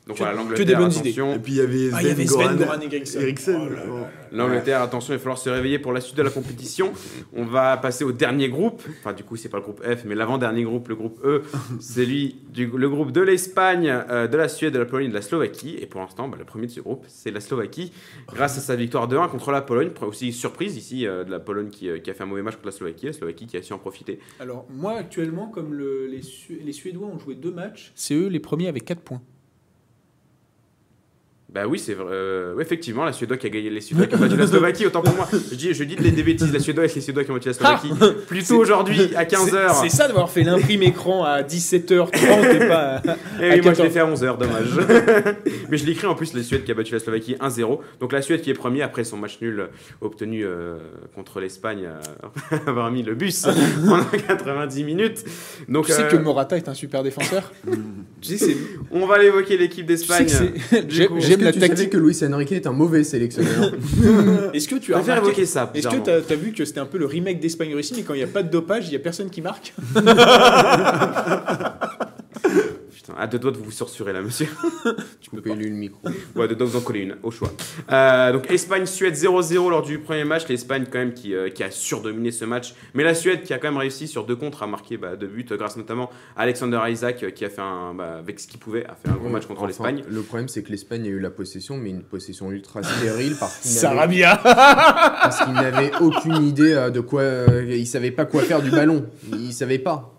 [0.07, 0.99] Donc Que- voilà, l'Angleterre, des bonnes idées.
[0.99, 1.33] attention.
[1.33, 2.79] Et puis il y avait Ah, il y avait Sven Sven Goran.
[3.21, 3.69] Eriksson.
[3.89, 4.03] Oh.
[4.31, 6.93] L'Angleterre, attention, il va falloir se réveiller pour la suite de la compétition.
[7.35, 8.83] On va passer au dernier groupe.
[8.99, 11.41] Enfin, du coup, c'est pas le groupe F, mais l'avant-dernier groupe, le groupe E.
[11.79, 15.09] C'est lui, du, le groupe de l'Espagne, euh, de la Suède, de la Pologne et
[15.09, 15.75] de la Slovaquie.
[15.81, 17.91] Et pour l'instant, bah, le premier de ce groupe, c'est la Slovaquie,
[18.31, 19.89] grâce à sa victoire 2-1 contre la Pologne.
[20.01, 22.55] Aussi surprise ici euh, de la Pologne qui, euh, qui a fait un mauvais match
[22.55, 23.07] contre la Slovaquie.
[23.07, 24.19] La Slovaquie qui a su en profiter.
[24.39, 28.27] Alors, moi, actuellement, comme le- les, Su- les Suédois ont joué deux matchs, c'est eux
[28.27, 29.21] les premiers avec 4 points.
[31.55, 32.11] Bah oui, c'est vrai.
[32.11, 35.01] Euh, effectivement, la Suédois qui a gagné les Suédois qui ont battu la Slovaquie, autant
[35.01, 35.25] pour moi.
[35.31, 37.53] Je dis, je dis des, bêtises, la Suédois et les Suédois qui ont battu la
[37.53, 37.91] Slovaquie.
[38.27, 39.79] Plutôt aujourd'hui, à 15h.
[39.81, 42.95] C'est ça d'avoir fait l'imprime écran à 17h30 et pas.
[43.07, 43.83] à- Eh oui, moi je 14.
[43.83, 44.69] l'ai fait à 11h, dommage.
[45.69, 47.79] Mais je l'écris en plus, la Suède qui a battu la Slovaquie 1-0.
[48.01, 49.69] Donc la Suède qui est premier après son match nul
[50.01, 50.75] obtenu euh,
[51.15, 53.47] contre l'Espagne, euh, avoir mis le bus
[53.85, 55.23] pendant 90 minutes.
[55.69, 57.53] Donc Tu sais euh, que Morata est un super défenseur?
[58.27, 58.57] Tu sais, c'est-
[58.91, 60.51] on va aller évoquer l'équipe tu sais d'Espagne.
[60.89, 61.89] J'aime la tactique.
[61.91, 63.71] que Luis Enrique est un mauvais sélectionneur
[64.53, 65.71] Est-ce que tu as préfère remarqué évoquer ça.
[65.73, 66.21] Est-ce que bizarrement.
[66.27, 68.27] tu as, vu que c'était un peu le remake d'Espagne-Russie, mais quand il n'y a
[68.27, 69.73] pas de dopage, il n'y a personne qui marque
[73.05, 74.47] Putain, à deux doigts de vous censurer là, monsieur.
[75.21, 76.07] Tu peux lui le micro.
[76.35, 77.51] Ouais, de vous en coller une, au choix.
[77.91, 80.47] Euh, donc Espagne-Suède 0-0 lors du premier match.
[80.47, 82.73] L'Espagne quand même qui, euh, qui a surdominé ce match.
[82.93, 85.27] Mais la Suède qui a quand même réussi sur deux contre à marquer bah, deux
[85.27, 88.59] buts, euh, grâce notamment à Alexander Isaac qui a fait un, bah, avec ce qu'il
[88.59, 90.03] pouvait, a fait un gros match contre Enfin, l'Espagne.
[90.07, 93.61] Le problème, c'est que l'Espagne a eu la possession, mais une possession ultra stérile parce
[93.61, 97.23] Sarabia parce qu'il n'avait aucune idée de quoi.
[97.67, 99.05] il savait pas quoi faire du ballon.
[99.33, 100.17] Il savait pas.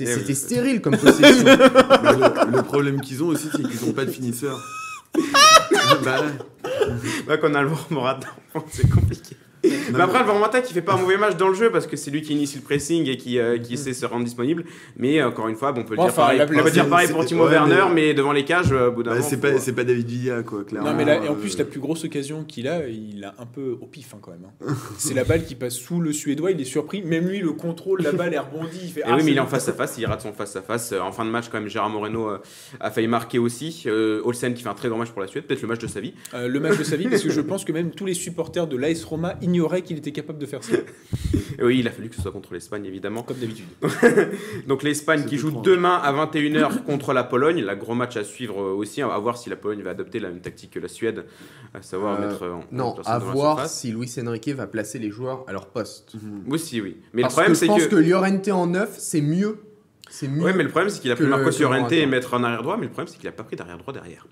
[0.00, 0.06] Oui.
[0.06, 1.44] C'était stérile comme possession.
[1.44, 4.58] Le, le problème qu'ils ont aussi, c'est qu'ils n'ont pas de finisseur.
[6.04, 6.22] bah,
[7.26, 8.28] Bah, qu'on a le Morata,
[8.70, 9.36] c'est compliqué.
[9.64, 11.96] Mais après, le Morata qui fait pas un mauvais match dans le jeu parce que
[11.96, 14.64] c'est lui qui initie le pressing et qui, euh, qui essaie de se rendre disponible.
[14.96, 16.70] Mais euh, encore une fois, bon, on peut le dire Enfin, pareil, la- on peut
[16.70, 19.10] dire pareil pour Timo ouais, Werner, mais- mais devant les cages, euh, au bout d'un
[19.10, 20.90] bah, moment, c'est pas, c'est pas David Villa, quoi, clairement.
[20.90, 23.34] Non, mais là, et en Euh, plus, la plus grosse occasion qu'il a, il a
[23.38, 24.44] un peu au pif hein, quand même.
[24.66, 24.74] hein.
[24.98, 27.02] C'est la balle qui passe sous le Suédois, il est surpris.
[27.02, 28.78] Même lui, le contrôle, la balle est rebondie.
[28.84, 30.32] Il fait, Et ah, oui, mais il est en face à face, il rate son
[30.32, 30.92] face à face.
[30.92, 32.38] Euh, En fin de match, quand même, Gérard Moreno euh,
[32.80, 33.84] a failli marquer aussi.
[33.86, 35.86] Euh, Olsen qui fait un très grand match pour la Suède, peut-être le match de
[35.88, 36.12] sa vie.
[36.34, 38.66] Euh, le match de sa vie, parce que je pense que même tous les supporters
[38.66, 40.76] de l'AS Roma ignorait qu'il était capable de faire ça,
[41.62, 43.22] oui, il a fallu que ce soit contre l'Espagne, évidemment.
[43.22, 43.66] comme d'habitude.
[44.66, 47.62] Donc l'Espagne qui joue demain à 21h contre la Pologne.
[47.62, 49.02] La gros match à suivre aussi.
[49.02, 51.24] À voir si la Pologne va adopter la même tactique que la Suède,
[51.74, 55.10] à savoir Euh, mettre en Non, à la voir si Luis Enrique va placer les
[55.10, 56.12] joueurs à leur poste.
[56.48, 56.96] Aussi, oui.
[57.12, 57.96] Mais Parce le problème, que je c'est pense que.
[57.96, 59.58] que, Llorente en neuf, c'est mieux.
[60.10, 60.42] C'est mieux.
[60.42, 62.76] Ouais, mais le problème, c'est qu'il a pris que Llorente et mettre en arrière droit,
[62.76, 64.26] mais le problème, c'est qu'il a pas pris d'arrière droit derrière.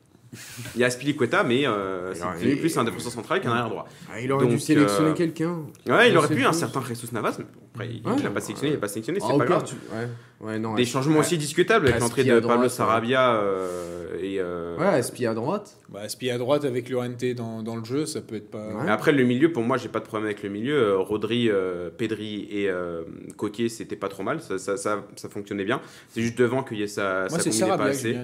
[0.74, 3.68] Il y a Aspilicueta, mais euh, c'est devenu et- plus un défenseur central qu'un arrière
[3.68, 3.86] droit.
[4.12, 5.58] Ah, il aurait dû sélectionner euh, quelqu'un.
[5.88, 8.22] Ouais, il aurait pu, un certain Jesus Navas, mais après, il Ouais.
[8.22, 9.64] l'a pas sélectionné, il n'est pas sélectionné, c'est Ah, pas grave.
[9.64, 10.08] tu- Ouais.
[10.40, 12.68] Ouais, non, Des changements aussi discutables avec l'entrée de droite, Pablo.
[12.68, 14.36] Sarabia euh, et.
[14.38, 15.78] euh, Ouais, Aspi à droite.
[15.88, 18.66] Bah, à droite avec Llorente dans, dans le jeu, ça peut être pas.
[18.68, 18.90] Ouais.
[18.90, 20.76] Après, le milieu, pour moi, j'ai pas de problème avec le milieu.
[20.76, 23.02] Euh, Rodri, euh, Pedri et euh,
[23.38, 24.42] Coquet, c'était pas trop mal.
[24.42, 25.80] Ça, ça, ça, ça fonctionnait bien.
[26.10, 28.16] C'est juste devant qu'il y ait ça, Moi, ça c'est combinait pas assez.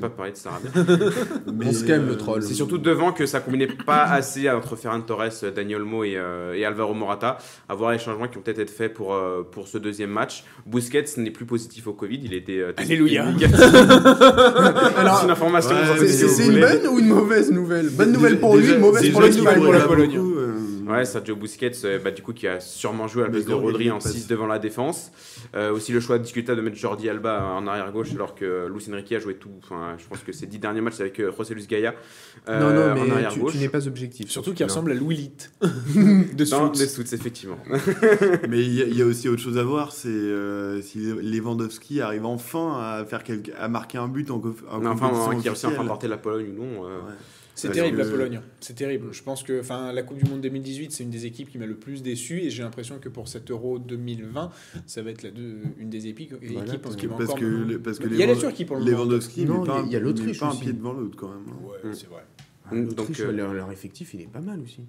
[0.00, 0.70] pas parler de Sarabia.
[1.64, 2.42] On se calme, le troll.
[2.42, 6.54] C'est surtout devant que ça combinait pas assez entre Ferran Torres, Daniel Olmo et, euh,
[6.54, 7.38] et Alvaro Morata.
[7.68, 10.44] À voir les changements qui ont peut-être été faits pour, euh, pour ce deuxième match.
[10.66, 12.20] Busquets n'est plus positif au Covid.
[12.24, 12.58] Il était.
[12.58, 13.26] euh, Alléluia.
[14.96, 15.70] Alors, C'est une information.
[15.76, 17.88] Ouais, c'est une bonne ou une mauvaise nouvelle?
[17.90, 19.20] Bonne nouvelle Déjà- pour lui, mauvaise pour
[19.62, 20.10] pour la Pologne.
[20.16, 20.54] beaucoup, euh,
[20.88, 23.50] Ouais, Sergio Busquets, euh, bah, du coup, qui a sûrement joué à la place de
[23.50, 24.12] non, Rodri en passe.
[24.12, 25.12] 6 devant la défense.
[25.54, 28.86] Euh, aussi le choix discutable de mettre Jordi Alba en arrière gauche, alors que Luis
[28.92, 29.50] Enrique a joué tout.
[29.62, 31.94] Enfin, je pense que ses 10 derniers matchs avec euh, José Luis Gaia
[32.48, 33.52] euh, Non, non, en mais arrière tu, gauche.
[33.52, 34.30] tu n'es pas objectif.
[34.30, 35.52] Surtout sur qu'il ressemble à Louis Litt.
[36.34, 37.58] de Suits, effectivement.
[38.48, 40.98] Mais il y, a- il y a aussi autre chose à voir, c'est euh, si
[40.98, 44.36] Lewandowski arrive enfin à faire quelque- à marquer un but en,
[44.70, 46.84] en Mais enfin, qui a enfin porter la Pologne ou non.
[46.84, 47.14] euh, Ouais.
[47.58, 49.08] C'est terrible que- la Pologne, c'est terrible.
[49.12, 51.66] Je pense que enfin, la Coupe du Monde 2018, c'est une des équipes qui m'a
[51.66, 54.50] le plus déçu et j'ai l'impression que pour cet Euro 2020,
[54.86, 57.36] ça va être la deux- une des équipes, Voilà, équipes parce qui Parce encore.
[57.38, 58.84] que, le- parce que Il y a la Lewand- Turquie pour le.
[58.84, 61.44] Lewandowski, Non, mais pas, il y a l'Autriche pas un pied devant l'autre quand même.
[61.48, 61.66] hein.
[61.66, 62.22] Ouais, c'est vrai.
[62.66, 64.80] Ah, Donc, l'Autriche, euh, leur, leur effectif, il est pas mal aussi.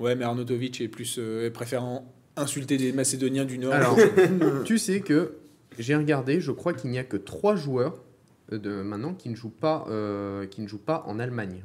[0.00, 3.72] Ouais, mais Arnautovic est plus euh, préférant insulter des Macédoniens du Nord.
[3.72, 3.96] Alors,
[4.64, 5.34] tu sais que
[5.78, 8.02] j'ai regardé, je crois qu'il n'y a que trois joueurs
[8.52, 11.64] euh, de maintenant qui ne jouent pas, euh, qui ne jouent pas en Allemagne.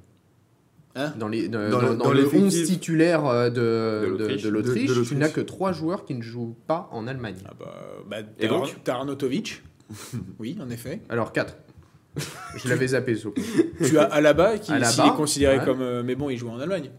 [0.99, 4.87] Hein dans les, dans, Dans le- dans dans le l'effectif 11 titulaire euh, De l'Autriche.
[5.07, 7.35] tu n'as que trois joueurs qui ne jouent pas en Allemagne.
[7.45, 7.73] Ah bah,
[8.09, 9.61] bah, Et donc Arnautovic.
[10.39, 11.01] oui, en effet.
[11.09, 11.55] Alors, quatre.
[12.57, 13.39] Je l'avais zappé, ce coup.
[13.85, 15.65] tu as Alaba qui Alaba, est considéré ouais.
[15.65, 15.81] comme.
[15.81, 16.89] euh, mais bon, il joue en Allemagne.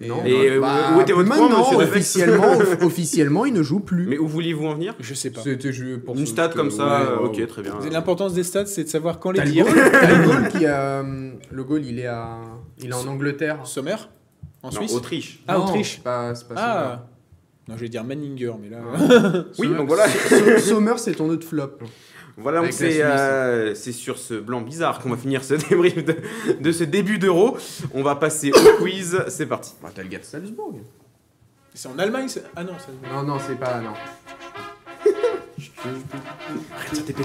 [0.00, 3.80] Non, Et, bah, euh, où était votre point, Defex officiellement, off- officiellement, il ne joue
[3.80, 4.06] plus.
[4.06, 4.94] Mais où vouliez-vous en venir?
[5.00, 5.40] Je sais pas.
[5.42, 7.74] C'était Une stat comme ça, ouais, euh, ok, très bien.
[7.90, 9.64] L'importance des stats, c'est de savoir quand les dire.
[9.66, 11.02] le goal qui a.
[11.50, 12.38] Le goal, il est, à,
[12.80, 13.66] il est en Angleterre.
[13.66, 13.96] Sommer
[14.62, 15.42] En Non, Suisse Autriche.
[15.48, 15.94] Ah, Non, Autriche.
[15.96, 17.06] c'est pas, c'est pas Ah
[17.68, 18.78] Non, je vais dire Manninger, mais là.
[19.58, 19.76] Oui, Sommer.
[19.78, 20.06] donc voilà.
[20.60, 21.78] Sommer, c'est ton autre flop.
[22.40, 26.14] Voilà, donc c'est euh, sur ce blanc bizarre qu'on va finir ce débrief de,
[26.60, 27.56] de ce début d'euro.
[27.94, 29.24] On va passer au quiz.
[29.28, 29.72] C'est parti.
[29.82, 30.74] Bah, t'as le gars de Salzbourg.
[31.74, 32.88] C'est en Allemagne c'est- Ah non, ça.
[33.12, 33.80] Non, non, c'est pas.
[33.80, 33.90] Non.
[36.76, 37.12] Arrête de dire tes.
[37.14, 37.24] Toi,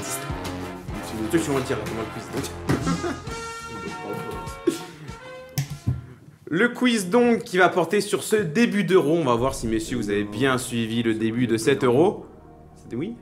[1.32, 2.28] tu vas le dire comment le quiz.
[2.34, 3.33] donc.
[6.56, 9.18] Le quiz donc qui va porter sur ce début d'euro.
[9.18, 12.28] On va voir si messieurs vous avez bien suivi le début de cet euro.
[12.76, 13.16] C'était oui?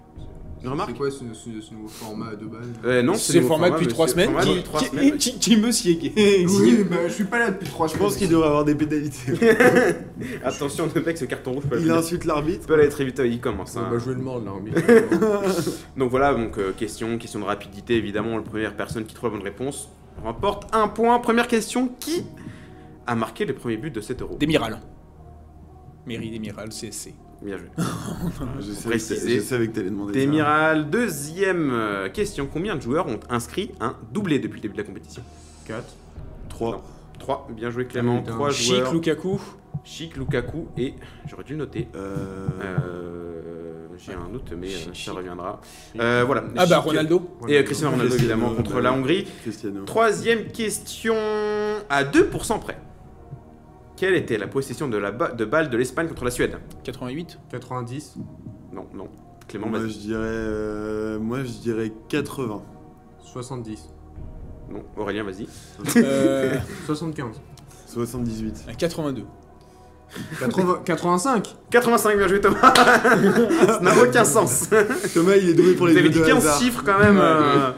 [0.61, 2.67] Une remarque C'est quoi ce, ce- ce nouveau format de base?
[2.83, 3.93] Euh, Non, C'est le format depuis monsieur.
[3.93, 4.31] 3 semaines.
[4.41, 5.17] Qui, qui- semaines.
[5.17, 6.11] qui- qui me sied.
[6.45, 9.31] Oui, bah, je suis pas là depuis trois Je pense qu'il devrait avoir des pénalités.
[10.43, 12.67] Attention, ne pas que ce carton rouge peut Il insulte l'arbitre.
[12.67, 13.21] peut aller très vite.
[13.23, 13.77] Il commence.
[13.77, 13.87] hein.
[13.89, 14.71] bah, je vais le mordre mais-
[15.95, 18.35] Donc voilà, donc euh, question, question de rapidité évidemment.
[18.35, 19.87] La première personne qui trouve la bonne réponse
[20.21, 21.17] remporte un point.
[21.19, 22.25] Première question qui?
[23.11, 24.79] A marqué le premier but de cet euro Demiral.
[26.05, 27.13] Mairie Demiral, CSC.
[27.41, 27.67] Bien joué.
[28.59, 29.39] Je sais, préciser.
[29.39, 30.25] je savais que t'allais demander ça.
[30.25, 32.47] Demiral, deuxième euh, question.
[32.51, 35.23] Combien de joueurs ont inscrit un doublé depuis le début de la compétition?
[35.67, 35.83] 4.
[36.49, 36.83] 3.
[37.19, 37.47] 3.
[37.51, 38.17] Bien joué Clément.
[38.19, 38.33] Ah, putain.
[38.35, 38.93] 3 Chic, joueurs.
[38.93, 39.41] Lukaku.
[39.83, 40.93] Chic, Lukaku et
[41.27, 41.87] j'aurais dû le noter.
[41.95, 42.47] Euh...
[42.61, 45.13] Euh, J'ai un doute mais Chic, ça chic.
[45.13, 45.59] reviendra.
[45.99, 46.43] Euh, voilà.
[46.55, 47.29] Ah bah Chic Ronaldo.
[47.47, 48.93] Et euh, Cristiano Ronaldo Cristiano, évidemment contre bah la.
[48.93, 49.25] Hongrie.
[49.41, 49.83] Cristiano.
[49.85, 51.15] Troisième question
[51.89, 52.77] à 2% près.
[54.01, 57.37] Quelle était la possession de, la ba- de balle de l'Espagne contre la Suède 88.
[57.51, 58.15] 90.
[58.73, 59.07] Non, non.
[59.47, 59.91] Clément, Moi vas-y.
[59.91, 62.63] je dirais, euh, moi je dirais 80.
[63.21, 63.89] 70.
[64.71, 65.47] Non, Aurélien, vas-y.
[65.97, 67.39] Euh, 75.
[67.85, 68.65] 78.
[68.69, 69.23] à 82.
[70.39, 71.55] 80 85.
[71.69, 74.69] 85, bien joué Thomas Ça n'a aucun sens
[75.13, 76.59] Thomas il est doué pour les Vous avez dit de 15 hasard.
[76.59, 77.17] chiffres quand même.
[77.19, 77.71] Euh.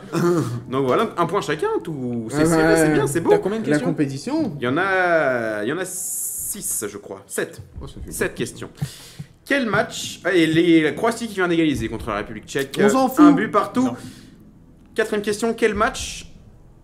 [0.70, 2.28] Donc voilà, un point chacun, tout.
[2.30, 3.30] C'est c'est- bien, c'est beau.
[3.30, 4.56] T'as combien de La questions compétition.
[4.60, 7.24] Il y en a, il y en a 6, je crois.
[7.28, 7.62] 7.
[7.82, 8.70] Oh, ça fait 7 questions.
[9.46, 12.80] Quel match ah, Et les, la Croatie qui vient d'égaliser contre la République tchèque.
[12.82, 13.20] On s'en fout.
[13.26, 13.86] Un but partout.
[13.86, 13.96] Non.
[14.96, 15.54] Quatrième question.
[15.54, 16.33] Quel match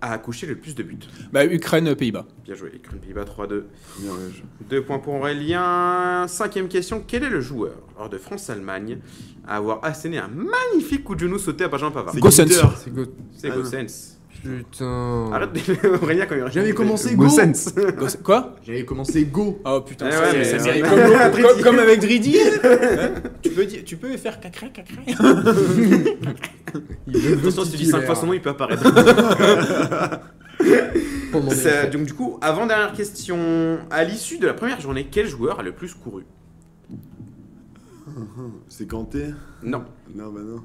[0.02, 0.98] a accouché le plus de buts
[1.34, 2.26] Bah, Ukraine, Pays-Bas.
[2.46, 3.66] Bien joué, Ukraine Pays-Bas 3-2.
[4.00, 6.26] Bien, ouais, je- Deux points pour Aurélien.
[6.28, 7.04] Cinquième question.
[7.06, 9.00] Quel est le joueur, lors de France-Allemagne,
[9.48, 12.14] à avoir asséné un magnifique coup de genou sauté à Benjamin Pavard?
[12.14, 12.48] C'est Gossens.
[13.36, 13.56] C'est Ah.
[13.56, 14.19] Gossens.
[14.44, 15.30] Putain.
[15.34, 17.28] Arrête de Aurélien quand il J'avais commencé Go.
[18.24, 18.56] Quoi?
[18.66, 19.60] J'avais commencé Go.
[19.66, 21.00] Oh putain, Eh ça, ouais, ça comme,
[21.32, 21.42] Dridi.
[21.54, 22.38] comme- comme avec Dridi.
[22.64, 23.12] Hein?
[23.42, 25.02] Tu, peux dire, tu peux faire cacré, cacré.
[27.08, 28.84] Il veut Attention, si tu dis 5 fois son nom, il peut apparaître.
[31.52, 33.80] Ça- des- donc du coup, avant-dernière question.
[33.92, 36.24] À l'issue de la première journée, quel joueur a le plus couru?
[38.68, 39.26] C'est Kanté?
[39.64, 39.84] Non,
[40.16, 40.62] Non, bah non.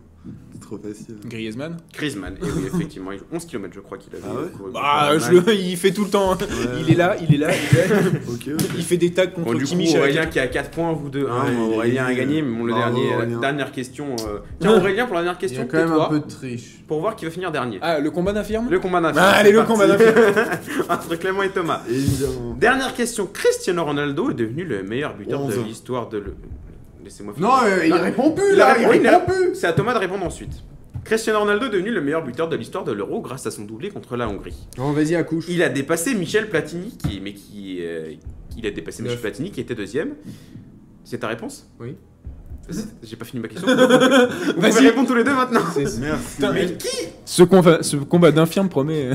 [0.55, 1.16] C'est trop facile.
[1.27, 1.77] Griezmann.
[1.93, 2.35] Griezmann.
[2.37, 4.70] Et oui, effectivement, il joue 11 km, je crois qu'il avait Ah ouais couru.
[4.72, 6.33] Bah, je le- il fait tout le temps.
[6.33, 6.47] Ouais.
[6.81, 7.97] Il est là, il est là, il est là.
[8.77, 9.95] Il fait des tags contre Bon, du coup, Kimmich.
[9.97, 11.27] Aurélien qui a 4 points, vous deux.
[11.29, 12.43] hein, Ouais, il a Aurélien a gagné.
[12.43, 14.16] mais bon, le dernier, la dernière question.
[14.27, 16.27] euh, Tiens, Aurélien, pour la dernière Il y question, a quand même un peu de
[16.27, 16.83] triche.
[16.89, 17.79] pour voir qui va finir dernier.
[17.83, 19.20] Ah, le combat d'infirme Le combat d'infini.
[19.22, 20.14] Ah, allez, le combat d'infirme.
[20.89, 21.83] Entre Clément et Thomas.
[21.89, 22.55] Évidemment.
[22.59, 23.27] Dernière question.
[23.33, 25.64] Cristiano Ronaldo est devenu le meilleur buteur de 11.
[25.66, 26.35] l'histoire de le.
[27.05, 27.49] Laissez-moi finir.
[27.49, 29.55] Non, euh, il Non, répond plus il là, il il répond plus.
[29.55, 30.53] C'est à Thomas de répondre ensuite.
[31.05, 33.91] Cristiano Ronaldo est devenu le meilleur buteur de l'histoire de l'Euro grâce à son doublé
[33.91, 34.67] contre la Hongrie.
[34.79, 35.45] Non, vas-y, accouche.
[35.51, 38.13] Il a dépassé Michel Platini, qui, mais qui, euh,
[38.57, 39.19] il a dépassé Michel.
[39.21, 40.15] Platini, qui était deuxième.
[41.05, 41.69] C'est ta réponse?
[41.79, 41.95] Oui.
[43.03, 43.69] J'ai pas fini ma question.
[43.77, 44.87] Vous pouvez Vas-y.
[44.87, 45.61] répondre tous les deux maintenant.
[45.77, 46.01] Merci.
[46.37, 46.89] Putain, Mais qui
[47.27, 49.11] ce combat, ce combat d'infirme promet.
[49.11, 49.15] euh,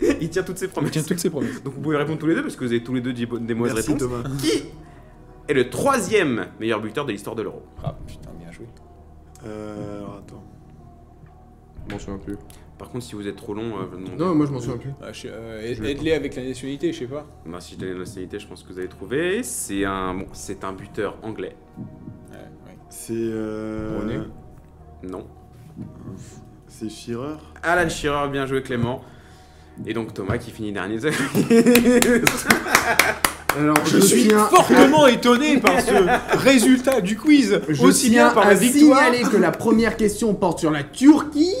[0.20, 0.90] Il tient toutes ses Il promesses.
[0.90, 1.62] tient toutes ses promesses.
[1.62, 3.54] Donc vous pouvez répondre tous les deux parce que vous avez tous les deux des
[3.54, 4.08] mauvaises Merci réponses.
[4.08, 4.24] Thomas.
[4.42, 4.64] Qui
[5.48, 8.66] est le troisième meilleur buteur de l'histoire de l'Euro Ah putain, bien joué.
[9.46, 10.44] Euh, alors attends.
[11.86, 12.36] Je m'en souviens plus.
[12.78, 14.16] Par contre, si vous êtes trop long, euh, vous demandez.
[14.16, 14.92] Non, moi je m'en souviens plus.
[15.02, 17.26] Ah, je euh, Je Aide-les avec la nationalité, je sais pas.
[17.44, 19.42] Bah, si je donne la nationalité, je pense que vous avez trouvé.
[19.42, 21.56] C'est un, bon, c'est un buteur anglais.
[22.30, 22.76] Ouais, ouais.
[22.88, 23.14] C'est.
[23.16, 23.98] Euh...
[24.00, 24.18] René.
[25.02, 25.26] Non.
[26.66, 29.02] C'est Shearer Alan Shearer, bien joué Clément.
[29.86, 30.98] Et donc Thomas qui finit dernier.
[33.56, 38.46] Alors, Je suis tiens fortement étonné par ce résultat du quiz, Je aussi bien par
[38.46, 39.04] la victoire.
[39.06, 41.54] signaler que la première question porte sur la Turquie,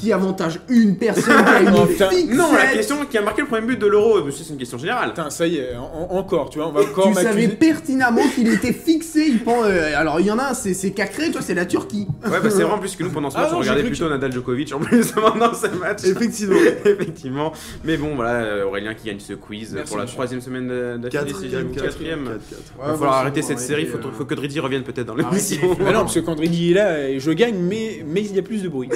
[0.00, 2.08] qui avantage une personne qui a une putain.
[2.10, 2.34] fixette.
[2.36, 4.78] non, la question qui a marqué le premier but de l'Euro, monsieur, c'est une question
[4.78, 5.10] générale.
[5.10, 7.48] Putain, ça y est, en- en- encore, tu vois, on va encore Tu savais m'accuser.
[7.56, 9.26] pertinemment qu'il était fixé.
[9.28, 11.66] Il pense, euh, alors il y en a un, c'est c'est Cacré, toi c'est la
[11.66, 12.06] Turquie.
[12.24, 13.82] Ouais, bah c'est vraiment plus que nous pendant ce Ah match, non, on j'ai regardait
[13.82, 16.04] cru que plutôt Nadal Djokovic en plus pendant ce match.
[16.04, 16.56] Effectivement.
[16.84, 17.52] Effectivement.
[17.84, 20.14] Mais bon, voilà, euh, Aurélien qui gagne ce quiz Merci, pour la monsieur.
[20.16, 21.34] troisième semaine de- d'affilée.
[21.38, 25.06] si j'ai Quatrième, Il va falloir arrêter cette série, faut, faut que Driddy revienne peut-être
[25.06, 25.76] dans l'émission.
[25.78, 28.42] Mais non, parce que quand Dridi est là, je gagne, mais mais il y a
[28.42, 28.88] plus de bruit.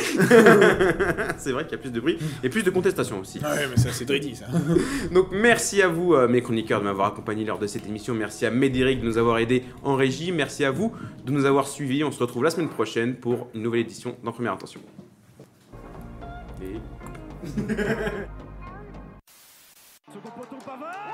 [1.39, 3.41] c'est vrai qu'il y a plus de bruit et plus de contestation aussi.
[3.43, 4.47] Ah ouais, mais ça, c'est Dreddy, ça.
[5.13, 8.15] Donc, merci à vous, euh, mes chroniqueurs, de m'avoir accompagné lors de cette émission.
[8.15, 10.33] Merci à Médéric de nous avoir aidés en régie.
[10.33, 10.93] Merci à vous
[11.25, 12.05] de nous avoir suivis.
[12.05, 14.81] On se retrouve la semaine prochaine pour une nouvelle édition d'En Première Intention.